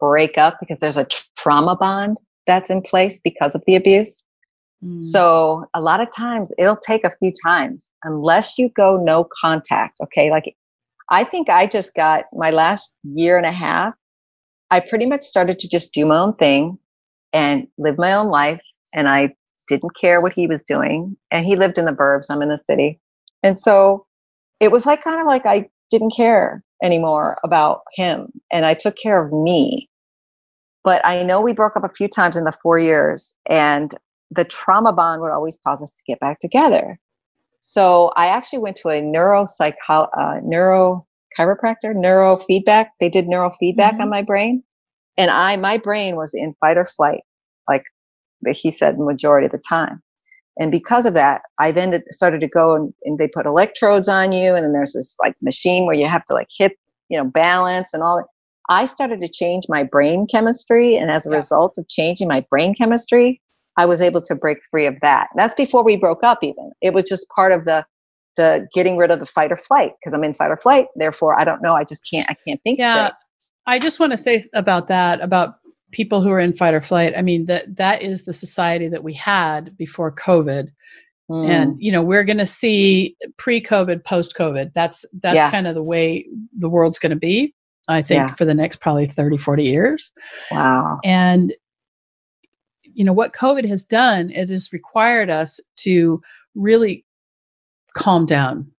[0.00, 1.06] break up because there's a
[1.36, 4.24] trauma bond that's in place because of the abuse.
[4.84, 5.02] Mm.
[5.02, 9.98] so a lot of times it'll take a few times unless you go no contact
[10.02, 10.30] okay?
[10.30, 10.54] Like
[11.10, 13.94] i think i just got my last year and a half
[14.70, 16.76] i pretty much started to just do my own thing
[17.32, 18.60] and live my own life
[18.94, 19.34] and I
[19.66, 21.16] didn't care what he was doing.
[21.30, 23.00] And he lived in the burbs, I'm in the city.
[23.42, 24.06] And so
[24.60, 28.96] it was like kind of like I didn't care anymore about him and I took
[28.96, 29.88] care of me.
[30.82, 33.94] But I know we broke up a few times in the four years, and
[34.30, 36.98] the trauma bond would always cause us to get back together.
[37.60, 41.06] So I actually went to a neuropsycho, uh, neuro
[41.38, 42.88] chiropractor, neurofeedback.
[43.00, 44.02] They did neurofeedback mm-hmm.
[44.02, 44.62] on my brain.
[45.16, 47.22] and I, my brain was in fight or flight,
[47.68, 47.84] like
[48.52, 50.02] he said, majority of the time.
[50.58, 54.32] And because of that, I then started to go and, and they put electrodes on
[54.32, 56.72] you, and then there's this like machine where you have to like hit,
[57.08, 58.26] you know, balance and all that.
[58.68, 61.36] I started to change my brain chemistry, and as a yeah.
[61.36, 63.40] result of changing my brain chemistry,
[63.76, 65.28] I was able to break free of that.
[65.34, 66.38] That's before we broke up.
[66.42, 67.84] Even it was just part of the
[68.36, 70.86] the getting rid of the fight or flight because I'm in fight or flight.
[70.96, 71.74] Therefore, I don't know.
[71.74, 72.26] I just can't.
[72.28, 72.78] I can't think.
[72.78, 73.16] Yeah, straight.
[73.66, 75.56] I just want to say about that about
[75.94, 77.14] people who are in fight or flight.
[77.16, 80.70] I mean that that is the society that we had before COVID.
[81.30, 81.48] Mm.
[81.48, 84.72] And you know we're going to see pre-COVID, post-COVID.
[84.74, 85.50] That's that's yeah.
[85.50, 86.26] kind of the way
[86.58, 87.54] the world's going to be.
[87.88, 88.34] I think yeah.
[88.34, 90.12] for the next probably 30, 40 years.
[90.50, 91.00] Wow.
[91.04, 91.54] And
[92.82, 96.20] you know what COVID has done, it has required us to
[96.54, 97.04] really
[97.94, 98.70] calm down.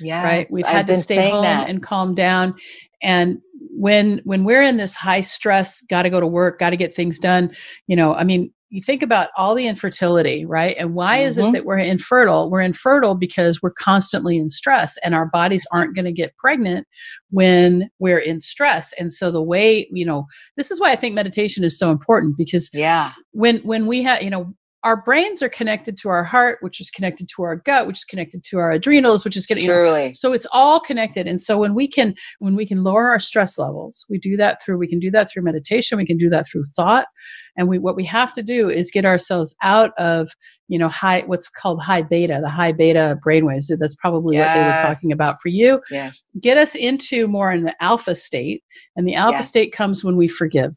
[0.00, 0.22] Yeah.
[0.22, 0.46] Right.
[0.52, 1.68] We've had to stay home that.
[1.68, 2.54] and calm down.
[3.02, 3.40] And
[3.72, 6.94] when when we're in this high stress, got to go to work, got to get
[6.94, 7.54] things done,
[7.86, 10.76] you know, I mean, you think about all the infertility, right?
[10.78, 11.28] And why mm-hmm.
[11.28, 11.52] is it mm-hmm.
[11.52, 12.50] that we're infertile?
[12.50, 16.86] We're infertile because we're constantly in stress and our bodies aren't going to get pregnant
[17.30, 18.92] when we're in stress.
[18.98, 20.26] And so the way, you know,
[20.56, 23.12] this is why I think meditation is so important because yeah.
[23.32, 26.90] When when we have, you know, our brains are connected to our heart, which is
[26.90, 30.02] connected to our gut, which is connected to our adrenals, which is getting Surely.
[30.02, 31.26] You know, so it's all connected.
[31.26, 34.62] And so when we can when we can lower our stress levels, we do that
[34.62, 37.08] through we can do that through meditation, we can do that through thought.
[37.56, 40.30] And we what we have to do is get ourselves out of,
[40.68, 43.70] you know, high what's called high beta, the high beta brainwaves.
[43.78, 44.46] That's probably yes.
[44.46, 45.82] what they were talking about for you.
[45.90, 46.34] Yes.
[46.40, 48.64] Get us into more in the alpha state.
[48.96, 49.48] And the alpha yes.
[49.48, 50.74] state comes when we forgive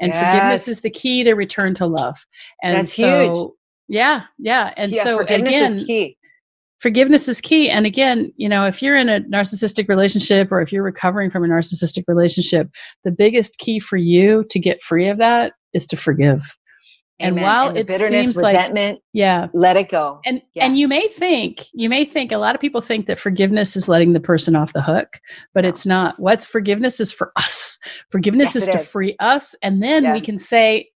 [0.00, 0.24] and yes.
[0.24, 2.16] forgiveness is the key to return to love
[2.62, 3.50] and That's so huge.
[3.88, 6.18] yeah yeah and yeah, so forgiveness again is key.
[6.80, 10.72] forgiveness is key and again you know if you're in a narcissistic relationship or if
[10.72, 12.68] you're recovering from a narcissistic relationship
[13.04, 16.56] the biggest key for you to get free of that is to forgive
[17.18, 20.20] and while and it bitterness, seems resentment, like, yeah, let it go.
[20.26, 20.66] And yeah.
[20.66, 23.88] and you may think you may think a lot of people think that forgiveness is
[23.88, 25.20] letting the person off the hook,
[25.54, 25.68] but no.
[25.68, 26.18] it's not.
[26.18, 27.78] What's forgiveness is for us.
[28.10, 28.88] Forgiveness yes, is to is.
[28.88, 30.14] free us, and then yes.
[30.14, 30.90] we can say,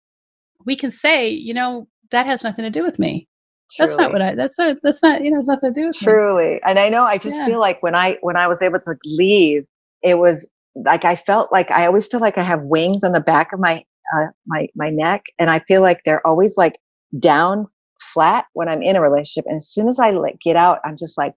[0.64, 3.28] we can say, you know, that has nothing to do with me.
[3.72, 3.86] Truly.
[3.86, 4.34] That's not what I.
[4.34, 4.76] That's not.
[4.82, 5.22] That's not.
[5.22, 6.60] You know, it's nothing to do with Truly, me.
[6.66, 7.04] and I know.
[7.04, 7.46] I just yeah.
[7.46, 9.64] feel like when I when I was able to leave,
[10.02, 13.20] it was like I felt like I always feel like I have wings on the
[13.20, 13.84] back of my
[14.16, 16.78] uh, my my neck, and I feel like they're always like
[17.18, 17.66] down
[18.00, 19.46] flat when I'm in a relationship.
[19.46, 21.34] And as soon as I like get out, I'm just like,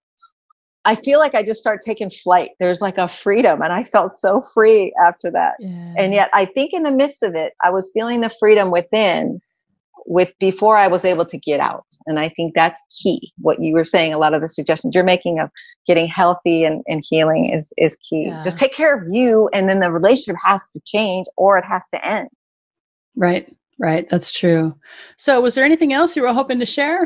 [0.85, 2.51] I feel like I just start taking flight.
[2.59, 5.55] There's like a freedom, and I felt so free after that.
[5.59, 5.93] Yeah.
[5.97, 9.41] And yet, I think in the midst of it, I was feeling the freedom within
[10.05, 11.85] with before I was able to get out.
[12.05, 13.31] And I think that's key.
[13.39, 15.49] What you were saying, a lot of the suggestions you're making of
[15.87, 18.25] getting healthy and, and healing is is key.
[18.27, 18.41] Yeah.
[18.41, 21.87] Just take care of you and then the relationship has to change or it has
[21.89, 22.29] to end.
[23.15, 24.07] Right, right.
[24.09, 24.75] That's true.
[25.17, 26.99] So, was there anything else you were hoping to share?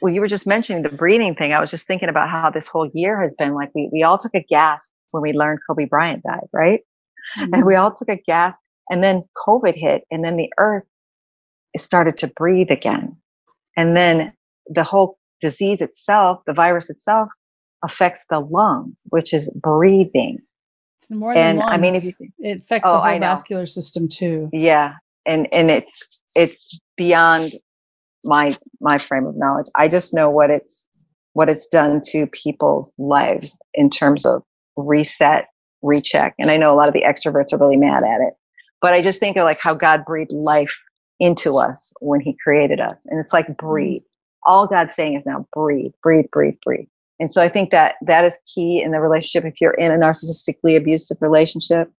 [0.00, 1.52] Well, you were just mentioning the breathing thing.
[1.52, 4.18] I was just thinking about how this whole year has been like we, we all
[4.18, 6.80] took a gasp when we learned Kobe Bryant died, right?
[7.38, 7.54] Mm-hmm.
[7.54, 10.84] And we all took a gasp, and then COVID hit, and then the earth
[11.76, 13.16] started to breathe again.
[13.76, 14.32] And then
[14.66, 17.28] the whole disease itself, the virus itself,
[17.84, 20.38] affects the lungs, which is breathing.
[21.10, 24.48] more and I mean, if you, it affects oh, the whole vascular system too.
[24.52, 24.94] Yeah,
[25.28, 27.52] and and it's it's beyond
[28.24, 29.66] my my frame of knowledge.
[29.76, 30.88] I just know what it's
[31.34, 34.42] what it's done to people's lives in terms of
[34.76, 35.46] reset
[35.82, 38.34] recheck and i know a lot of the extroverts are really mad at it
[38.82, 40.76] but i just think of like how god breathed life
[41.20, 43.66] into us when he created us and it's like mm-hmm.
[43.66, 44.02] breathe
[44.44, 46.86] all god's saying is now breathe breathe breathe breathe.
[47.20, 49.44] And so i think that that is key in the relationship.
[49.44, 51.92] If you're in a narcissistically abusive relationship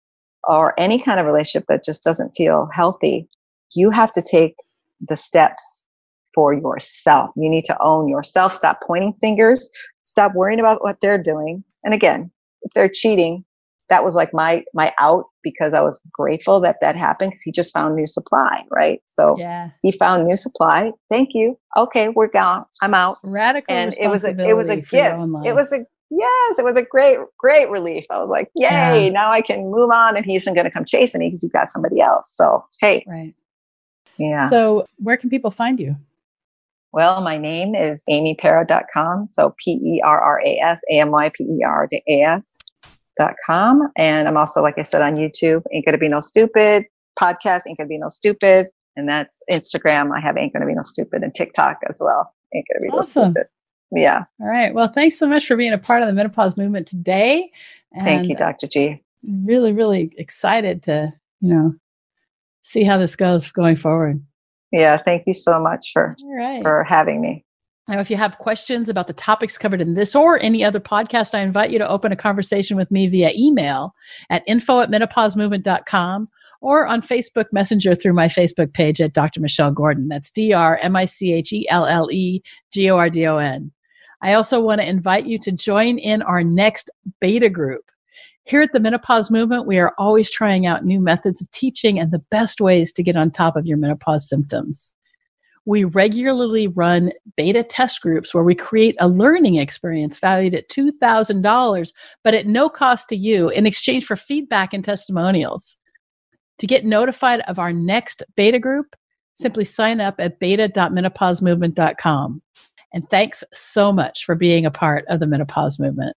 [0.44, 3.28] or any kind of relationship that just doesn't feel healthy,
[3.74, 4.56] you have to take
[5.00, 5.86] the steps
[6.34, 7.30] for yourself.
[7.36, 8.52] You need to own yourself.
[8.52, 9.68] Stop pointing fingers.
[10.04, 11.64] Stop worrying about what they're doing.
[11.84, 12.30] And again,
[12.62, 13.44] if they're cheating,
[13.88, 17.52] that was like my my out because I was grateful that that happened because he
[17.52, 19.00] just found new supply, right?
[19.06, 19.70] So yeah.
[19.82, 20.92] he found new supply.
[21.10, 21.58] Thank you.
[21.76, 22.64] Okay, we're gone.
[22.82, 23.16] I'm out.
[23.24, 25.16] Radical and it was a it was a gift.
[25.44, 28.04] It was a yes, it was a great, great relief.
[28.10, 29.08] I was like, yay, yeah.
[29.10, 31.52] now I can move on and he isn't going to come chasing me because he's
[31.52, 32.30] got somebody else.
[32.34, 33.04] So, hey.
[33.06, 33.34] Right.
[34.16, 34.48] Yeah.
[34.50, 35.96] So, where can people find you?
[36.92, 39.28] Well, my name is amyperra.com.
[39.30, 43.88] So, P E R R A S, A M Y P E R A S.com.
[43.96, 46.86] And I'm also, like I said, on YouTube, Ain't Gonna Be No Stupid
[47.20, 48.68] podcast, Ain't Gonna Be No Stupid.
[48.96, 50.10] And that's Instagram.
[50.16, 52.34] I have Ain't Gonna Be No Stupid and TikTok as well.
[52.54, 53.22] Ain't Gonna Be awesome.
[53.22, 53.46] No Stupid
[53.90, 54.24] yeah.
[54.40, 54.74] All right.
[54.74, 57.50] Well, thanks so much for being a part of the menopause movement today.
[57.92, 58.66] And Thank you, Dr.
[58.66, 59.02] G.
[59.44, 61.74] Really, really excited to, you know,
[62.62, 64.22] see how this goes going forward.
[64.70, 66.62] Yeah, thank you so much for right.
[66.62, 67.44] for having me.
[67.88, 71.34] Now, if you have questions about the topics covered in this or any other podcast,
[71.34, 73.94] I invite you to open a conversation with me via email
[74.28, 76.28] at info at menopausemovement.com
[76.60, 79.40] or on Facebook Messenger through my Facebook page at Dr.
[79.40, 80.08] Michelle Gordon.
[80.08, 83.26] That's D R M I C H E L L E G O R D
[83.26, 83.72] O N.
[84.20, 86.90] I also want to invite you to join in our next
[87.20, 87.84] beta group.
[88.44, 92.10] Here at the Menopause Movement, we are always trying out new methods of teaching and
[92.10, 94.92] the best ways to get on top of your menopause symptoms.
[95.66, 101.92] We regularly run beta test groups where we create a learning experience valued at $2,000,
[102.24, 105.76] but at no cost to you in exchange for feedback and testimonials.
[106.60, 108.96] To get notified of our next beta group,
[109.34, 112.42] simply sign up at beta.menopausemovement.com.
[112.92, 116.16] And thanks so much for being a part of the menopause movement.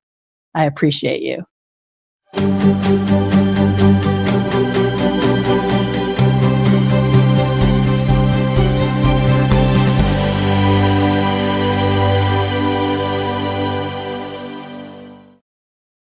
[0.54, 1.44] I appreciate you.